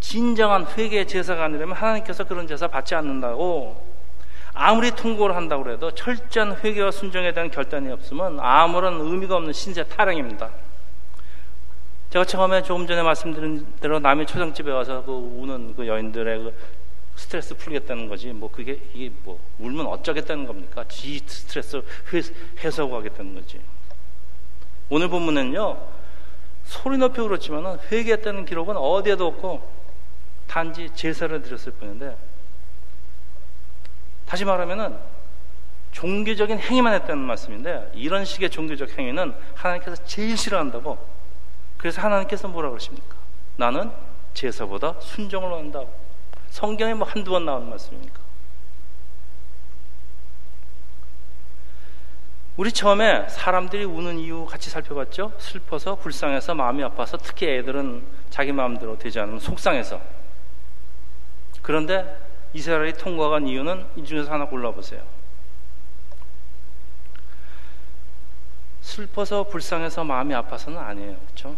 진정한 0.00 0.66
회개의 0.66 1.06
제사가 1.06 1.44
아니라면 1.44 1.76
하나님께서 1.76 2.24
그런 2.24 2.46
제사 2.46 2.66
받지 2.66 2.94
않는다고 2.94 3.88
아무리 4.52 4.90
통고를 4.90 5.36
한다고 5.36 5.70
해도 5.70 5.90
철저한 5.92 6.56
회개와 6.56 6.90
순종에 6.90 7.32
대한 7.32 7.50
결단이 7.50 7.90
없으면 7.92 8.40
아무런 8.40 9.00
의미가 9.00 9.36
없는 9.36 9.52
신세 9.52 9.84
타령입니다. 9.84 10.50
제가 12.10 12.24
처음에 12.24 12.62
조금 12.62 12.86
전에 12.88 13.02
말씀드린 13.02 13.64
대로 13.80 14.00
남의 14.00 14.26
초장집에 14.26 14.72
와서 14.72 15.04
그 15.04 15.12
우는 15.12 15.76
그 15.76 15.86
여인들의 15.86 16.38
그 16.40 16.54
스트레스 17.14 17.54
풀겠다는 17.56 18.08
거지 18.08 18.32
뭐 18.32 18.50
그게 18.50 18.80
이게 18.94 19.12
뭐 19.22 19.38
울면 19.58 19.86
어쩌겠다는 19.86 20.46
겁니까? 20.46 20.84
지 20.88 21.20
스트레스 21.24 21.82
해소하고 22.64 22.96
하겠다는 22.96 23.34
거지. 23.34 23.60
오늘 24.88 25.08
본문은요 25.08 25.76
소리 26.64 26.98
높이 26.98 27.20
울었지만은 27.20 27.78
회개했다는 27.92 28.44
기록은 28.44 28.76
어디에도 28.76 29.26
없고 29.28 29.79
단지 30.50 30.90
제사를 30.94 31.40
드렸을 31.42 31.70
뿐인데 31.74 32.16
다시 34.26 34.44
말하면은 34.44 34.98
종교적인 35.92 36.58
행위만 36.58 36.92
했다는 36.94 37.18
말씀인데 37.18 37.92
이런 37.94 38.24
식의 38.24 38.50
종교적 38.50 38.98
행위는 38.98 39.32
하나님께서 39.54 40.02
제일 40.04 40.36
싫어한다고 40.36 40.98
그래서 41.78 42.02
하나님께서 42.02 42.48
뭐라 42.48 42.68
그러십니까? 42.70 43.14
나는 43.56 43.92
제사보다 44.34 44.96
순종을 44.98 45.50
원한다고 45.50 45.88
성경에 46.48 46.94
뭐 46.94 47.06
한두 47.06 47.30
번 47.30 47.44
나오는 47.44 47.68
말씀입니까? 47.70 48.18
우리 52.56 52.72
처음에 52.72 53.28
사람들이 53.28 53.84
우는 53.84 54.18
이유 54.18 54.46
같이 54.46 54.68
살펴봤죠? 54.68 55.32
슬퍼서 55.38 55.94
불쌍해서 55.94 56.56
마음이 56.56 56.82
아파서 56.82 57.16
특히 57.16 57.48
애들은 57.48 58.04
자기 58.30 58.50
마음대로 58.50 58.98
되지 58.98 59.20
않으면 59.20 59.38
속상해서 59.38 60.19
그런데 61.62 62.18
이스라엘이 62.52 62.94
통과한 62.94 63.46
이유는 63.46 63.86
이 63.96 64.04
중에서 64.04 64.32
하나 64.32 64.46
골라보세요. 64.46 65.02
슬퍼서 68.80 69.44
불쌍해서 69.44 70.04
마음이 70.04 70.34
아파서는 70.34 70.78
아니에요. 70.78 71.16
그렇죠? 71.26 71.56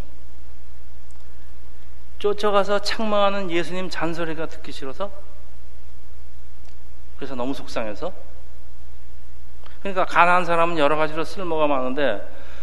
쫓아가서 2.18 2.80
책망하는 2.82 3.50
예수님 3.50 3.90
잔소리가 3.90 4.46
듣기 4.46 4.70
싫어서 4.70 5.10
그래서 7.16 7.34
너무 7.34 7.54
속상해서 7.54 8.12
그러니까 9.80 10.04
가난한 10.04 10.44
사람은 10.44 10.78
여러 10.78 10.96
가지로 10.96 11.24
쓸모가 11.24 11.66
많은데 11.66 12.22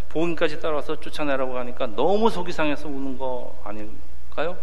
복음까지 0.09 0.59
따라서 0.61 0.99
쫓아내라고 0.99 1.57
하니까 1.57 1.87
너무 1.87 2.29
속이 2.29 2.51
상해서 2.51 2.87
우는 2.87 3.17
거 3.17 3.59
아닐까요? 3.65 4.57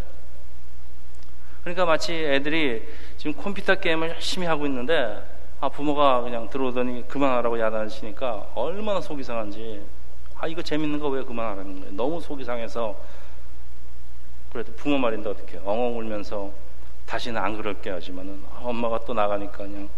그러니까 1.66 1.84
마치 1.84 2.14
애들이 2.14 2.86
지금 3.16 3.32
컴퓨터 3.42 3.74
게임을 3.74 4.10
열심히 4.10 4.46
하고 4.46 4.66
있는데 4.66 5.20
아, 5.60 5.68
부모가 5.68 6.20
그냥 6.20 6.48
들어오더니 6.48 7.08
그만하라고 7.08 7.58
야단하시니까 7.58 8.52
얼마나 8.54 9.00
속이 9.00 9.24
상한지. 9.24 9.82
아 10.38 10.46
이거 10.46 10.62
재밌는 10.62 11.00
거 11.00 11.08
왜 11.08 11.24
그만하라는 11.24 11.80
거예요? 11.80 11.92
너무 11.96 12.20
속이 12.20 12.44
상해서 12.44 12.94
그래도 14.52 14.72
부모 14.76 14.96
말인데 14.96 15.28
어떻게 15.28 15.58
엉엉 15.64 15.98
울면서 15.98 16.52
다시는 17.04 17.40
안 17.42 17.56
그럴게 17.56 17.90
하지만은 17.90 18.44
아, 18.54 18.60
엄마가 18.62 19.00
또 19.04 19.12
나가니까 19.12 19.56
그냥 19.56 19.88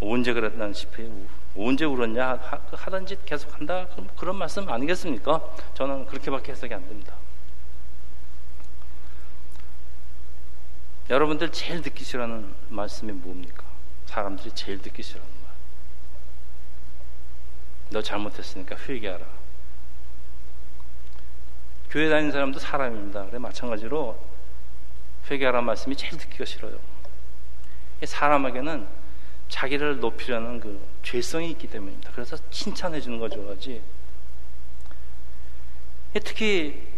언제 0.00 0.32
그랬나 0.32 0.72
싶어 0.72 1.02
언제 1.58 1.84
울었냐? 1.84 2.40
하, 2.42 2.90
던 2.90 3.04
짓 3.04 3.22
계속 3.26 3.54
한다? 3.54 3.86
그런 4.16 4.36
말씀 4.36 4.66
아니겠습니까? 4.66 5.42
저는 5.74 6.06
그렇게밖에 6.06 6.52
해석이 6.52 6.72
안 6.72 6.88
됩니다 6.88 7.12
여러분들 11.12 11.52
제일 11.52 11.82
듣기 11.82 12.04
싫어하는 12.04 12.54
말씀이 12.70 13.12
뭡니까? 13.12 13.64
사람들이 14.06 14.50
제일 14.52 14.80
듣기 14.80 15.02
싫어하는 15.02 15.30
말. 15.44 15.52
너 17.90 18.00
잘못했으니까 18.00 18.76
회개하라. 18.76 19.26
교회 21.90 22.08
다니는 22.08 22.32
사람도 22.32 22.58
사람입니다. 22.58 23.26
그래 23.26 23.38
마찬가지로 23.38 24.18
회개하라는 25.30 25.66
말씀이 25.66 25.94
제일 25.96 26.16
듣기가 26.16 26.46
싫어요. 26.46 26.78
사람에게는 28.02 28.88
자기를 29.50 30.00
높이려는 30.00 30.60
그 30.60 30.80
죄성이 31.02 31.50
있기 31.50 31.68
때문입니다. 31.68 32.10
그래서 32.12 32.38
칭찬해 32.50 33.02
주는 33.02 33.18
거 33.18 33.28
좋아하지. 33.28 33.82
특히 36.24 36.88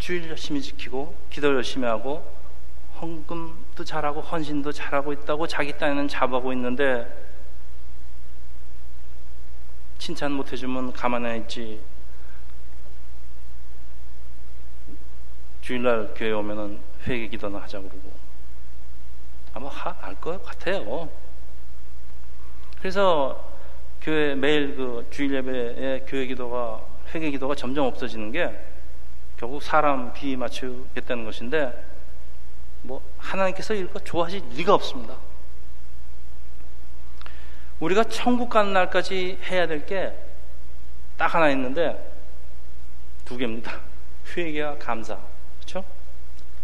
주일 0.00 0.28
열심히 0.28 0.60
지키고 0.60 1.16
기도 1.30 1.54
열심히 1.54 1.86
하고 1.86 2.35
헌금도 3.00 3.84
잘하고 3.84 4.20
헌신도 4.20 4.72
잘하고 4.72 5.12
있다고 5.12 5.46
자기 5.46 5.76
딴에는 5.76 6.08
잡아고 6.08 6.52
있는데 6.52 7.06
칭찬 9.98 10.32
못 10.32 10.52
해주면 10.52 10.92
가만히 10.92 11.40
있지. 11.40 11.80
주일날 15.62 16.14
교회 16.14 16.30
오면은 16.30 16.80
회개 17.06 17.26
기도나 17.28 17.58
하자고 17.62 17.88
그러고 17.88 18.12
아마 19.52 19.68
알 20.00 20.14
것 20.16 20.44
같아요. 20.44 21.10
그래서 22.78 23.52
교회 24.00 24.34
매일 24.34 24.76
그 24.76 25.06
주일 25.10 25.34
예배에 25.34 26.04
교회 26.06 26.26
기도가 26.26 26.80
회개 27.12 27.30
기도가 27.30 27.54
점점 27.56 27.86
없어지는 27.86 28.30
게 28.30 28.56
결국 29.36 29.62
사람 29.62 30.12
비 30.12 30.36
맞추겠다는 30.36 31.24
것인데 31.24 31.66
뭐 31.66 31.95
하나님께서 33.26 33.74
이거 33.74 33.98
좋아하실 34.00 34.42
리가 34.54 34.74
없습니다. 34.74 35.14
우리가 37.80 38.04
천국 38.04 38.48
가는 38.48 38.72
날까지 38.72 39.38
해야 39.50 39.66
될 39.66 39.84
게 39.86 40.12
딱 41.16 41.34
하나 41.34 41.48
있는데 41.50 41.96
두 43.24 43.36
개입니다. 43.38 43.80
회개와 44.36 44.76
감사. 44.78 45.18
그렇죠? 45.58 45.82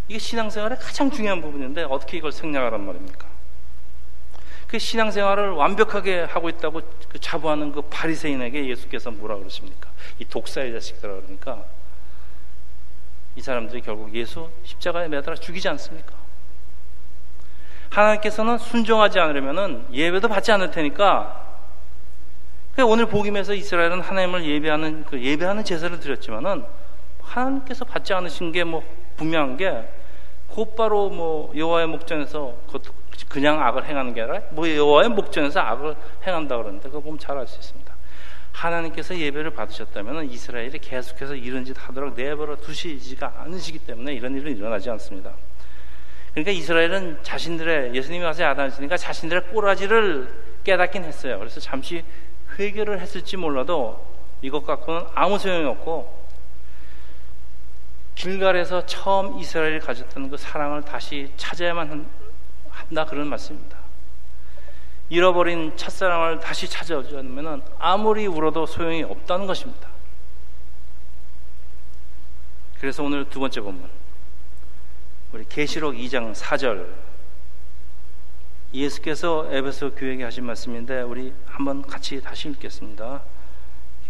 이게 0.08 0.18
신앙생활의 0.18 0.78
가장 0.78 1.10
중요한 1.10 1.40
부분인데 1.40 1.84
어떻게 1.84 2.18
이걸 2.18 2.32
생략하란 2.32 2.84
말입니까? 2.84 3.26
그 4.68 4.78
신앙생활을 4.78 5.50
완벽하게 5.52 6.20
하고 6.24 6.48
있다고 6.50 6.82
그 7.08 7.18
자부하는 7.18 7.72
그 7.72 7.80
바리새인에게 7.82 8.68
예수께서 8.68 9.10
뭐라 9.10 9.36
그러십니까? 9.36 9.90
이 10.18 10.24
독사의 10.26 10.72
자식들아 10.72 11.14
그러니까 11.14 11.64
이 13.36 13.40
사람들이 13.40 13.80
결국 13.80 14.14
예수 14.14 14.50
십자가에 14.64 15.08
매달아 15.08 15.36
죽이지 15.36 15.66
않습니까? 15.68 16.14
하나님께서는 17.92 18.58
순종하지 18.58 19.20
않으려면 19.20 19.86
예배도 19.92 20.28
받지 20.28 20.50
않을 20.52 20.70
테니까 20.70 21.40
오늘 22.86 23.06
복음에서 23.06 23.52
이스라엘은 23.52 24.00
하나님을 24.00 24.44
예배하는 24.46 25.04
그 25.04 25.22
예배하는 25.22 25.62
제사를 25.62 26.00
드렸지만은 26.00 26.64
하나님께서 27.20 27.84
받지 27.84 28.14
않으신 28.14 28.50
게 28.52 28.64
뭐 28.64 28.82
분명한 29.16 29.58
게 29.58 29.88
곧바로 30.48 31.10
뭐 31.10 31.52
여호와의 31.54 31.86
목전에서 31.86 32.54
그냥 33.28 33.62
악을 33.62 33.84
행하는 33.84 34.14
게 34.14 34.22
아니라 34.22 34.40
뭐 34.50 34.68
여호와의 34.68 35.10
목전에서 35.10 35.60
악을 35.60 35.94
행한다 36.26 36.56
그러는데 36.56 36.88
그거 36.88 37.00
보면 37.00 37.18
잘 37.18 37.36
알 37.36 37.46
수 37.46 37.58
있습니다. 37.58 37.92
하나님께서 38.52 39.16
예배를 39.16 39.50
받으셨다면 39.52 40.30
이스라엘이 40.30 40.78
계속해서 40.78 41.34
이런 41.34 41.64
짓 41.64 41.74
하도록 41.76 42.14
내버려 42.14 42.56
두시지가 42.56 43.34
않으시기 43.38 43.78
때문에 43.80 44.14
이런 44.14 44.34
일은 44.36 44.56
일어나지 44.56 44.90
않습니다. 44.90 45.32
그러니까 46.32 46.50
이스라엘은 46.50 47.22
자신들의 47.22 47.94
예수님이 47.94 48.24
와서 48.24 48.42
야단하시니까 48.42 48.96
자신들의 48.96 49.48
꼬라지를 49.48 50.32
깨닫긴 50.64 51.04
했어요. 51.04 51.38
그래서 51.38 51.60
잠시 51.60 52.04
회개를 52.58 53.00
했을지 53.00 53.36
몰라도 53.36 54.04
이것 54.40 54.64
갖고는 54.64 55.06
아무 55.14 55.38
소용이 55.38 55.66
없고 55.66 56.22
길갈에서 58.14 58.86
처음 58.86 59.38
이스라엘이 59.38 59.80
가졌던 59.80 60.30
그 60.30 60.36
사랑을 60.36 60.82
다시 60.82 61.30
찾아야만 61.36 62.08
한다 62.70 63.04
그런 63.04 63.28
말씀입니다. 63.28 63.78
잃어버린 65.08 65.76
첫사랑을 65.76 66.40
다시 66.40 66.68
찾아오지 66.68 67.16
않으면 67.16 67.62
아무리 67.78 68.26
울어도 68.26 68.64
소용이 68.64 69.02
없다는 69.02 69.46
것입니다. 69.46 69.88
그래서 72.80 73.02
오늘 73.02 73.28
두 73.28 73.38
번째 73.38 73.60
본문 73.60 74.01
우리 75.32 75.46
계시록 75.48 75.94
2장 75.94 76.34
4절 76.34 76.86
예수께서 78.74 79.48
에베소 79.50 79.94
교회에게 79.94 80.24
하신 80.24 80.44
말씀인데 80.44 81.00
우리 81.00 81.32
한번 81.46 81.80
같이 81.80 82.20
다시 82.20 82.50
읽겠습니다. 82.50 83.22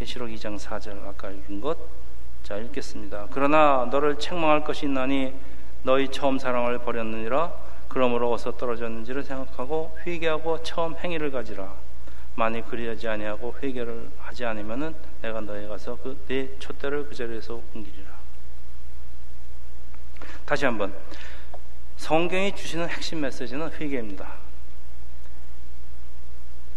계시록 0.01 0.31
2장 0.31 0.59
4절 0.59 1.07
아까 1.07 1.31
읽은 1.31 1.61
것. 1.61 1.79
자, 2.43 2.57
읽겠습니다. 2.57 3.29
그러나 3.31 3.89
너를 3.93 4.19
책망할 4.19 4.65
것이 4.65 4.87
있나니 4.87 5.33
너희 5.85 6.09
처음 6.09 6.41
사랑을 6.41 6.79
버렸느니라 6.79 7.53
그러므로 7.87 8.33
어서 8.33 8.57
떨어졌는지를 8.57 9.23
생각하고 9.23 9.97
회개하고 10.05 10.65
처음 10.65 10.97
행위를 10.97 11.31
가지라. 11.31 11.73
만일 12.35 12.65
그리하지 12.65 13.07
아니하고 13.07 13.55
회개를 13.63 14.11
하지 14.19 14.45
않으면은 14.45 14.97
내가 15.21 15.41
너에 15.41 15.69
가서 15.69 15.99
그내 16.03 16.49
촛대를 16.59 17.09
그 17.09 17.15
자리에서 17.15 17.61
옮기리라. 17.75 18.02
다시 20.45 20.65
한번 20.65 20.95
성경이 21.97 22.55
주시는 22.55 22.89
핵심 22.89 23.21
메시지는 23.21 23.71
회개입니다. 23.73 24.35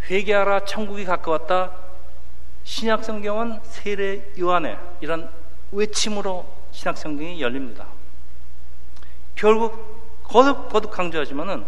회개하라 0.10 0.65
천국이 0.65 1.04
가까웠다. 1.06 1.71
신약 2.63 3.04
성경은 3.04 3.60
세례 3.63 4.23
요한의 4.39 4.78
이런 5.01 5.32
외침으로 5.71 6.45
신약 6.71 6.97
성경이 6.97 7.41
열립니다. 7.41 7.88
결국 9.36 10.23
거듭 10.23 10.69
거듭 10.69 10.91
강조하지만은 10.91 11.65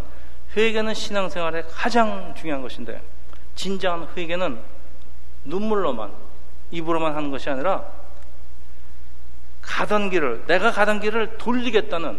회개는 0.56 0.94
신앙생활의 0.94 1.64
가장 1.70 2.34
중요한 2.36 2.62
것인데 2.62 3.02
진정한 3.54 4.08
회개는 4.16 4.60
눈물로만 5.44 6.12
입으로만 6.70 7.14
하는 7.14 7.30
것이 7.30 7.50
아니라 7.50 7.84
가던 9.68 10.10
길을 10.10 10.46
내가 10.46 10.72
가던 10.72 11.00
길을 11.00 11.36
돌리겠다는 11.36 12.18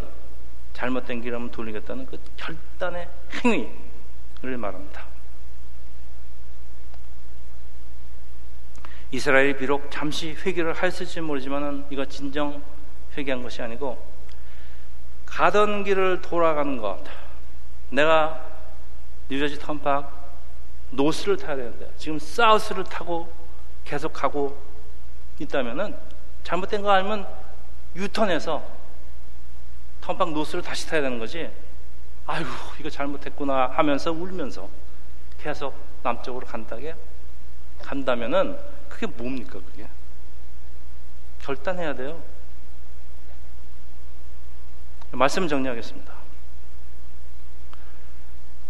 잘못된 0.72 1.20
길을 1.20 1.50
돌리겠다는 1.50 2.06
그 2.06 2.18
결단의 2.36 3.08
행위를 3.44 4.56
말합니다. 4.56 5.04
이스라엘이 9.10 9.56
비록 9.56 9.90
잠시 9.90 10.30
회개를 10.34 10.80
했을지 10.80 11.20
모르지만은 11.20 11.84
이거 11.90 12.04
진정 12.04 12.62
회개한 13.16 13.42
것이 13.42 13.60
아니고 13.60 14.00
가던 15.26 15.82
길을 15.84 16.22
돌아가는 16.22 16.78
것. 16.78 17.02
내가 17.90 18.40
뉴저지 19.28 19.58
턴팍 19.58 20.20
노스를 20.90 21.36
타야 21.36 21.56
되는데 21.56 21.92
지금 21.98 22.18
사우스를 22.20 22.84
타고 22.84 23.30
계속 23.84 24.12
가고 24.12 24.56
있다면은 25.40 25.96
잘못된 26.44 26.82
거 26.82 26.90
알면 26.90 27.39
유턴해서 27.96 28.62
턴박 30.00 30.32
노스를 30.32 30.62
다시 30.62 30.86
타야 30.88 31.00
되는 31.02 31.18
거지. 31.18 31.50
아이고 32.26 32.48
이거 32.78 32.88
잘못했구나 32.88 33.70
하면서 33.74 34.12
울면서 34.12 34.68
계속 35.38 35.74
남쪽으로 36.02 36.46
간다게 36.46 36.94
간다면은 37.82 38.58
그게 38.88 39.06
뭡니까 39.06 39.54
그게? 39.54 39.88
결단해야 41.40 41.94
돼요. 41.94 42.22
말씀 45.12 45.48
정리하겠습니다. 45.48 46.12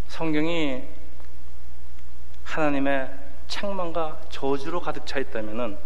성경이 0.08 0.84
하나님의 2.44 3.10
책망과 3.48 4.22
저주로 4.30 4.80
가득 4.80 5.06
차 5.06 5.18
있다면은 5.18 5.78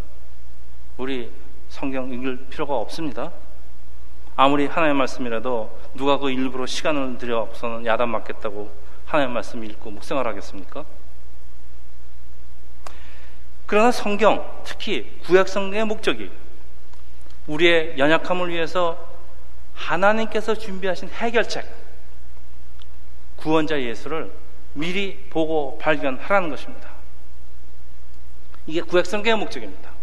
우리 0.96 1.32
성경 1.74 2.08
읽을 2.12 2.46
필요가 2.50 2.76
없습니다. 2.76 3.32
아무리 4.36 4.66
하나님의 4.66 4.96
말씀이라도 4.96 5.76
누가 5.94 6.18
그 6.18 6.30
일부러 6.30 6.66
시간을 6.66 7.18
들여서는 7.18 7.84
야단 7.84 8.08
맞겠다고 8.10 8.70
하나님의 9.06 9.34
말씀 9.34 9.64
읽고 9.64 9.90
묵생활 9.90 10.24
하겠습니까? 10.24 10.84
그러나 13.66 13.90
성경, 13.90 14.48
특히 14.62 15.18
구약 15.24 15.48
성경의 15.48 15.84
목적이 15.86 16.30
우리의 17.48 17.98
연약함을 17.98 18.50
위해서 18.50 18.96
하나님께서 19.74 20.54
준비하신 20.54 21.08
해결책, 21.08 21.66
구원자 23.34 23.80
예수를 23.80 24.30
미리 24.74 25.26
보고 25.28 25.76
발견하라는 25.78 26.50
것입니다. 26.50 26.88
이게 28.68 28.80
구약 28.80 29.06
성경의 29.06 29.38
목적입니다. 29.40 29.93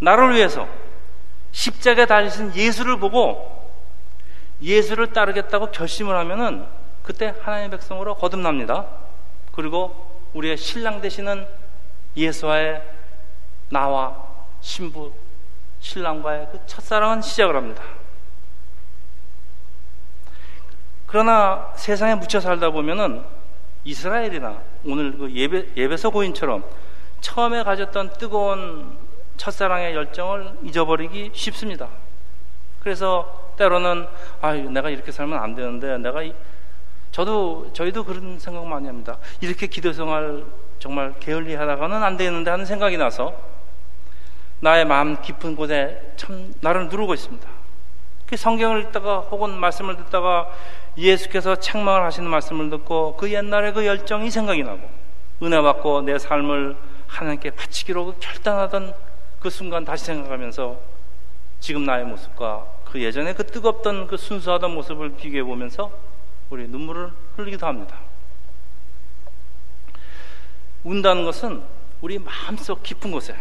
나를 0.00 0.34
위해서 0.34 0.68
십자가에 1.52 2.06
달리신 2.06 2.54
예수를 2.54 2.98
보고 2.98 3.58
예수를 4.60 5.12
따르겠다고 5.12 5.70
결심을 5.70 6.16
하면은 6.16 6.66
그때 7.02 7.34
하나님의 7.42 7.70
백성으로 7.70 8.14
거듭납니다. 8.16 8.86
그리고 9.52 10.20
우리의 10.34 10.56
신랑 10.56 11.00
되시는 11.00 11.46
예수와의 12.16 12.82
나와 13.70 14.24
신부 14.60 15.12
신랑과의 15.80 16.48
그 16.52 16.60
첫사랑은 16.66 17.22
시작을 17.22 17.56
합니다. 17.56 17.82
그러나 21.06 21.72
세상에 21.76 22.14
묻혀 22.14 22.40
살다 22.40 22.70
보면은 22.70 23.24
이스라엘이나 23.84 24.60
오늘 24.84 25.16
그 25.16 25.32
예배, 25.32 25.68
예배서 25.76 26.10
고인처럼 26.10 26.64
처음에 27.20 27.62
가졌던 27.62 28.18
뜨거운 28.18 29.07
첫사랑의 29.38 29.94
열정을 29.94 30.58
잊어버리기 30.64 31.30
쉽습니다. 31.32 31.88
그래서 32.80 33.52
때로는 33.56 34.06
아 34.40 34.52
내가 34.52 34.90
이렇게 34.90 35.10
살면 35.10 35.38
안 35.38 35.54
되는데 35.54 35.96
내가 35.98 36.22
이, 36.22 36.34
저도 37.10 37.70
저희도 37.72 38.04
그런 38.04 38.38
생각 38.38 38.66
많이 38.66 38.86
합니다. 38.86 39.16
이렇게 39.40 39.66
기도 39.66 39.92
생활 39.92 40.44
정말 40.78 41.14
게을리 41.18 41.54
하다가는 41.54 42.02
안 42.02 42.16
되는데 42.16 42.50
하는 42.50 42.66
생각이 42.66 42.96
나서 42.96 43.34
나의 44.60 44.84
마음 44.84 45.20
깊은 45.20 45.56
곳에 45.56 46.12
참 46.16 46.52
나를 46.60 46.88
누르고 46.88 47.14
있습니다. 47.14 47.48
그 48.26 48.36
성경을 48.36 48.82
읽다가 48.82 49.20
혹은 49.20 49.58
말씀을 49.58 49.96
듣다가 49.96 50.50
예수께서 50.96 51.56
책망을 51.56 52.02
하시는 52.02 52.28
말씀을 52.28 52.68
듣고 52.70 53.16
그 53.16 53.32
옛날의 53.32 53.72
그 53.72 53.86
열정이 53.86 54.30
생각이 54.30 54.62
나고 54.62 54.80
은혜 55.42 55.60
받고 55.60 56.02
내 56.02 56.18
삶을 56.18 56.76
하나님께 57.06 57.52
바치기로 57.52 58.16
결단하던 58.20 58.92
그 59.40 59.50
순간 59.50 59.84
다시 59.84 60.04
생각하면서 60.06 60.80
지금 61.60 61.84
나의 61.84 62.04
모습과 62.04 62.66
그 62.84 63.02
예전에 63.02 63.34
그 63.34 63.46
뜨겁던 63.46 64.06
그 64.06 64.16
순수하던 64.16 64.72
모습을 64.74 65.16
비교해 65.16 65.42
보면서 65.42 65.92
우리 66.50 66.66
눈물을 66.66 67.10
흘리기도 67.36 67.66
합니다. 67.66 67.98
운다는 70.84 71.24
것은 71.24 71.62
우리 72.00 72.18
마음속 72.18 72.82
깊은 72.82 73.10
곳에 73.10 73.36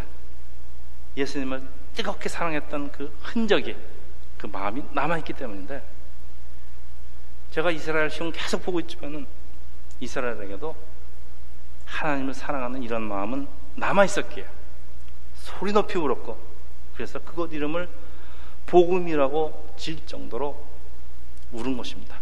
예수님을 1.15 1.62
뜨겁게 1.95 2.29
사랑했던 2.29 2.91
그 2.91 3.15
흔적이 3.21 3.75
그 4.38 4.47
마음이 4.47 4.83
남아있기 4.91 5.33
때문인데 5.33 5.81
제가 7.51 7.71
이스라엘 7.71 8.10
시험 8.10 8.31
계속 8.31 8.63
보고 8.63 8.79
있지만은 8.81 9.25
이스라엘에게도 9.99 10.75
하나님을 11.86 12.33
사랑하는 12.33 12.83
이런 12.83 13.03
마음은 13.03 13.47
남아있었기에 13.75 14.57
소리 15.47 15.71
높이 15.71 15.97
울었고 15.97 16.38
그래서 16.93 17.19
그것 17.19 17.53
이름을 17.53 17.89
복음이라고 18.65 19.75
질 19.77 20.05
정도로 20.05 20.65
울은 21.53 21.77
것입니다. 21.77 22.17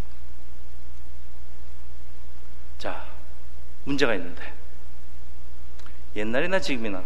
자, 2.78 3.06
문제가 3.84 4.14
있는데 4.14 4.54
옛날이나 6.16 6.60
지금이나 6.60 7.04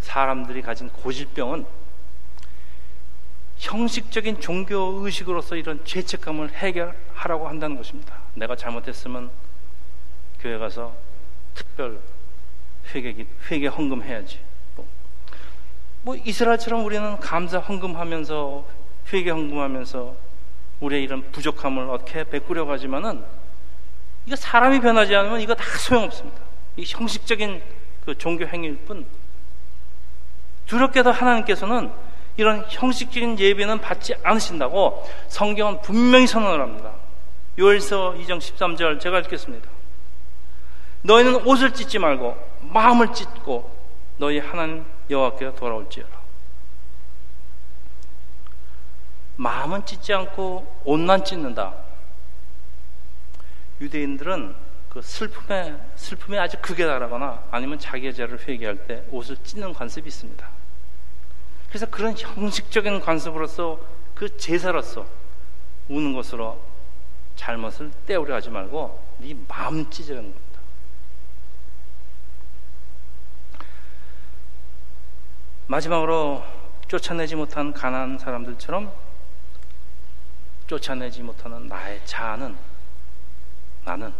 사람들이 0.00 0.62
가진 0.62 0.88
고질병은 0.90 1.66
형식적인 3.58 4.40
종교 4.40 5.04
의식으로서 5.04 5.56
이런 5.56 5.84
죄책감을 5.84 6.52
해결하라고 6.52 7.48
한다는 7.48 7.76
것입니다. 7.76 8.16
내가 8.34 8.54
잘못했으면 8.54 9.30
교회 10.38 10.56
가서 10.56 10.96
특별 11.54 12.00
회개 12.94 13.26
회개 13.50 13.66
헌금 13.66 14.04
해야지. 14.04 14.47
뭐, 16.02 16.14
뭐 16.14 16.16
이스라엘처럼 16.24 16.84
우리는 16.84 17.18
감사 17.18 17.58
헌금하면서 17.58 18.64
회개 19.12 19.30
헌금하면서 19.30 20.14
우리의 20.80 21.02
이런 21.02 21.30
부족함을 21.32 21.90
어떻게 21.90 22.24
베꾸려 22.24 22.66
가지만은 22.66 23.24
이거 24.26 24.36
사람이 24.36 24.80
변하지 24.80 25.14
않으면 25.16 25.40
이거 25.40 25.54
다 25.54 25.64
소용없습니다. 25.64 26.38
이 26.76 26.84
형식적인 26.86 27.62
그 28.04 28.16
종교 28.16 28.46
행위일 28.46 28.76
뿐 28.86 29.06
두렵게도 30.66 31.10
하나님께서는 31.10 31.90
이런 32.36 32.64
형식적인 32.68 33.38
예배는 33.38 33.80
받지 33.80 34.14
않으신다고 34.22 35.04
성경은 35.28 35.80
분명히 35.80 36.26
선언을 36.26 36.60
합니다. 36.60 36.92
요엘서 37.58 38.14
2장 38.20 38.38
13절 38.38 39.00
제가 39.00 39.18
읽겠습니다. 39.20 39.68
너희는 41.02 41.46
옷을 41.46 41.72
찢지 41.72 41.98
말고 41.98 42.36
마음을 42.60 43.12
찢고 43.12 43.70
너희 44.18 44.38
하나님 44.38 44.84
여호와께 45.10 45.54
돌아올지어라. 45.54 46.18
마음은 49.36 49.86
찢지 49.86 50.12
않고 50.12 50.80
옷만 50.84 51.24
찢는다. 51.24 51.74
유대인들은 53.80 54.54
그 54.88 55.02
슬픔에 55.02 55.76
슬픔에 55.94 56.38
아주 56.38 56.56
극에 56.60 56.84
달하거나 56.84 57.44
아니면 57.50 57.78
자기의 57.78 58.14
죄를 58.14 58.40
회개할 58.46 58.86
때 58.86 59.04
옷을 59.10 59.36
찢는 59.44 59.72
관습이 59.72 60.08
있습니다. 60.08 60.48
그래서 61.68 61.86
그런 61.86 62.16
형식적인 62.16 63.00
관습으로서 63.00 63.78
그 64.14 64.36
제사로서 64.36 65.06
우는 65.88 66.14
것으로 66.14 66.60
잘못을 67.36 67.92
떼우려 68.06 68.34
하지 68.34 68.50
말고 68.50 69.00
네 69.18 69.36
마음 69.46 69.88
찢으라는 69.88 70.32
겁니다. 70.32 70.47
마지막으로 75.68 76.42
쫓아내지 76.88 77.36
못한 77.36 77.74
가난한 77.74 78.18
사람들처럼 78.18 78.90
쫓아내지 80.66 81.22
못하는 81.22 81.66
나의 81.66 82.00
자아는 82.06 82.56
나는 83.84 84.12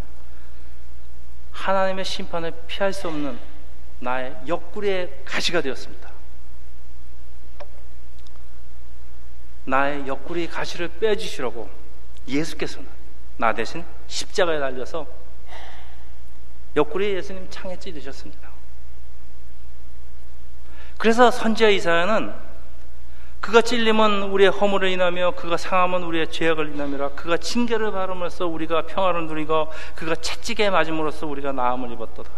하나님의 1.52 2.04
심판을 2.04 2.52
피할 2.66 2.92
수 2.92 3.08
없는 3.08 3.38
나의 4.00 4.36
옆구리의 4.46 5.22
가시가 5.24 5.62
되었습니다. 5.62 6.10
나의 9.64 10.06
옆구리 10.06 10.48
가시를 10.48 10.88
빼주시려고 11.00 11.70
예수께서는 12.26 12.86
나 13.38 13.54
대신 13.54 13.84
십자가에 14.06 14.58
달려서 14.58 15.06
옆구리 16.76 17.14
예수님 17.14 17.48
창에 17.50 17.78
찌르셨습니다. 17.78 18.47
그래서 20.98 21.30
선지자 21.30 21.70
이사야는 21.70 22.34
그가 23.40 23.62
찔림은 23.62 24.24
우리의 24.24 24.50
허물을 24.50 24.88
인하며 24.90 25.30
그가 25.36 25.56
상함은 25.56 26.02
우리의 26.02 26.30
죄악을 26.30 26.74
인하미라 26.74 27.10
그가 27.10 27.36
징계를 27.36 27.92
받음으로써 27.92 28.46
우리가 28.46 28.82
평화를 28.82 29.26
누리고 29.26 29.72
그가 29.94 30.16
채찍에 30.16 30.70
맞음으로써 30.70 31.26
우리가 31.26 31.52
나음을 31.52 31.92
입었도다. 31.92 32.30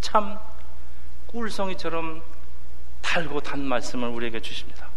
참 0.00 0.38
꿀성이처럼 1.28 2.22
달고 3.00 3.40
단 3.40 3.60
말씀을 3.60 4.08
우리에게 4.08 4.40
주십니다. 4.40 4.88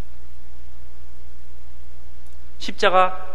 십자가 2.58 3.25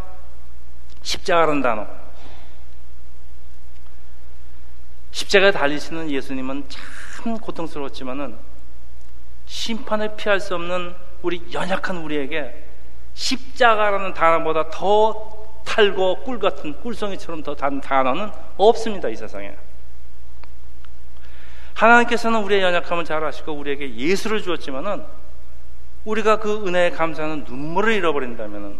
십자가라는 1.03 1.63
단어 1.63 2.04
십자가에 5.15 5.53
달리시는 5.53 6.11
예수님은 6.11 6.65
참 6.69 7.39
고통스러웠지만은 7.39 8.37
심판을 9.47 10.17
피할 10.17 10.41
수 10.41 10.57
없는 10.57 10.93
우리 11.23 11.41
연약한 11.53 11.99
우리에게 11.99 12.65
십자가라는 13.15 14.13
단어보다 14.13 14.71
더 14.71 15.63
탈고 15.65 16.25
꿀 16.25 16.41
같은 16.41 16.75
꿀송이처럼 16.81 17.45
더 17.45 17.55
단 17.55 17.81
단어는 17.81 18.31
없습니다 18.57 19.09
이 19.09 19.15
세상에. 19.15 19.55
하나님께서는 21.75 22.43
우리의 22.43 22.63
연약함을 22.63 23.05
잘 23.05 23.23
아시고 23.25 23.53
우리에게 23.53 23.95
예수를 23.95 24.43
주었지만은 24.43 25.05
우리가 26.05 26.41
그 26.41 26.67
은혜에 26.67 26.91
감사하는 26.91 27.45
눈물을 27.45 27.93
잃어버린다면은 27.93 28.79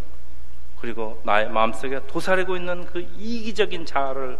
그리고 0.81 1.21
나의 1.25 1.49
마음속에 1.49 2.01
도사리고 2.09 2.57
있는 2.57 2.87
그 2.87 3.01
이기적인 3.17 3.87
자아를 3.87 4.37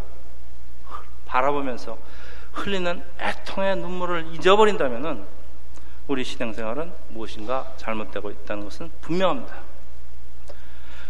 바라보면서 1.35 1.97
흘리는 2.53 3.03
애통의 3.19 3.75
눈물을 3.77 4.27
잊어버린다면은 4.33 5.25
우리 6.07 6.23
신앙생활은 6.23 6.93
무엇인가 7.09 7.73
잘못되고 7.75 8.31
있다는 8.31 8.63
것은 8.63 8.91
분명합니다. 9.01 9.55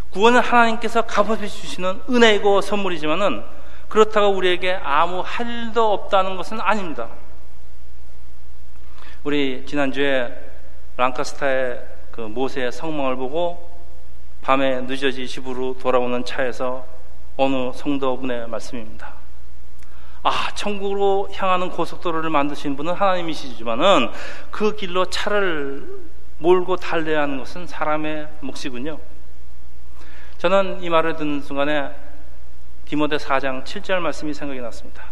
구원은 0.10 0.40
하나님께서 0.40 1.04
값없이 1.04 1.48
주시는 1.48 2.04
은혜이고 2.10 2.62
선물이지만은 2.62 3.44
그렇다고 3.90 4.30
우리에게 4.30 4.74
아무 4.82 5.22
할 5.24 5.48
일도 5.48 5.94
없다는 5.94 6.38
것은 6.38 6.60
아닙니다. 6.60 7.10
우리 9.24 9.66
지난주에 9.68 10.34
랑카스타의 10.98 11.86
그 12.12 12.22
모세의 12.22 12.72
성망을 12.72 13.16
보고 13.18 13.70
밤에 14.42 14.82
늦어지 14.82 15.28
집으로 15.28 15.78
돌아오는 15.78 16.24
차에서 16.24 16.86
어느 17.38 17.74
성도분의 17.74 18.48
말씀입니다. 18.48 19.25
아, 20.28 20.50
천국으로 20.56 21.30
향하는 21.32 21.70
고속도로를 21.70 22.32
만드신 22.32 22.76
분은 22.76 22.96
하나님이시지만은 22.96 24.10
그 24.50 24.76
길로 24.76 25.06
차를 25.06 25.88
몰고 26.40 26.78
달려야 26.78 27.22
하는 27.22 27.38
것은 27.38 27.68
사람의 27.68 28.28
몫이군요. 28.42 29.00
저는 30.40 30.82
이 30.82 30.90
말을 30.90 31.16
듣는 31.18 31.42
순간에 31.42 31.92
디모데 32.86 33.18
4장 33.18 33.64
7절 33.64 34.00
말씀이 34.00 34.34
생각이 34.34 34.60
났습니다. 34.62 35.04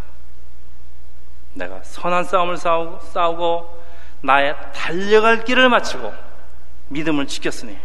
내가 1.53 1.83
선한 1.83 2.23
싸움을 2.23 2.57
싸우고, 2.57 2.99
싸우고 2.99 3.83
나의 4.21 4.55
달려갈 4.73 5.43
길을 5.43 5.69
마치고 5.69 6.11
믿음을 6.87 7.27
지켰으니 7.27 7.77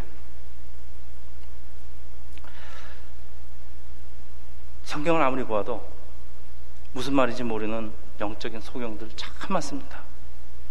성경을 4.85 5.21
아무리 5.21 5.43
보아도 5.43 5.98
무슨 6.93 7.13
말인지 7.13 7.43
모르는 7.43 7.91
영적인 8.19 8.61
소경들 8.61 9.09
참 9.15 9.33
많습니다. 9.49 9.99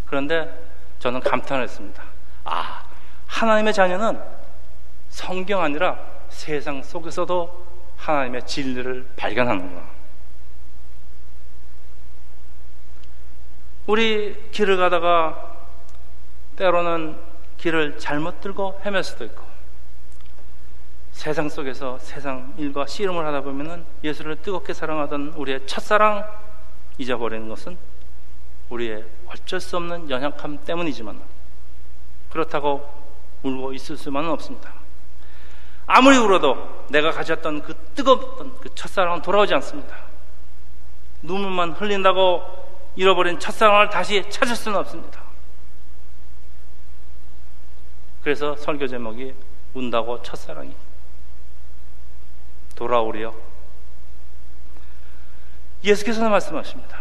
그런데 0.06 0.68
저는 0.98 1.20
감탄을 1.20 1.64
했습니다. 1.64 2.02
아, 2.44 2.84
하나님의 3.26 3.72
자녀는 3.72 4.20
성경 5.08 5.62
아니라 5.62 5.98
세상 6.28 6.82
속에서도 6.82 7.66
하나님의 7.96 8.46
진리를 8.46 9.08
발견하는구나. 9.16 9.98
우리 13.86 14.50
길을 14.50 14.76
가다가 14.76 15.56
때로는 16.56 17.18
길을 17.56 17.98
잘못 17.98 18.40
들고 18.40 18.80
헤맬 18.84 19.02
수도 19.02 19.24
있고 19.24 19.47
세상 21.18 21.48
속에서 21.48 21.98
세상 21.98 22.54
일과 22.58 22.86
씨름을 22.86 23.26
하다 23.26 23.40
보면은 23.40 23.84
예수를 24.04 24.36
뜨겁게 24.36 24.72
사랑하던 24.72 25.32
우리의 25.34 25.66
첫사랑 25.66 26.24
잊어버리는 26.96 27.48
것은 27.48 27.76
우리의 28.70 29.04
어쩔 29.26 29.58
수 29.58 29.76
없는 29.78 30.08
연약함 30.08 30.64
때문이지만 30.64 31.20
그렇다고 32.30 32.88
울고 33.42 33.72
있을 33.72 33.96
수만은 33.96 34.30
없습니다. 34.30 34.72
아무리 35.86 36.16
울어도 36.18 36.84
내가 36.88 37.10
가졌던 37.10 37.62
그 37.62 37.74
뜨겁던 37.96 38.60
그 38.60 38.72
첫사랑은 38.76 39.20
돌아오지 39.20 39.52
않습니다. 39.54 39.96
눈물만 41.22 41.72
흘린다고 41.72 42.42
잃어버린 42.94 43.40
첫사랑을 43.40 43.90
다시 43.90 44.22
찾을 44.30 44.54
수는 44.54 44.78
없습니다. 44.78 45.20
그래서 48.22 48.54
설교 48.54 48.86
제목이 48.86 49.34
운다고 49.74 50.22
첫사랑이 50.22 50.87
돌아오리요. 52.78 53.34
예수께서 55.82 56.28
말씀하십니다. 56.28 56.96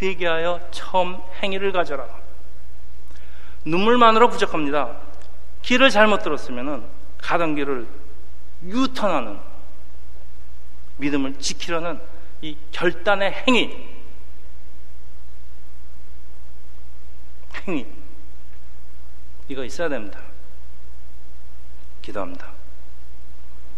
회개하여 0.00 0.68
처음 0.70 1.20
행위를 1.42 1.72
가져라. 1.72 2.08
눈물만으로 3.64 4.30
부족합니다. 4.30 4.96
길을 5.62 5.90
잘못 5.90 6.22
들었으면 6.22 6.88
가던 7.18 7.56
길을 7.56 7.88
유턴하는 8.62 9.40
믿음을 10.98 11.38
지키려는 11.40 12.00
이 12.40 12.56
결단의 12.70 13.32
행위. 13.48 13.88
행위. 17.66 17.86
이거 19.48 19.64
있어야 19.64 19.88
됩니다. 19.88 20.20
기도합니다. 22.02 22.53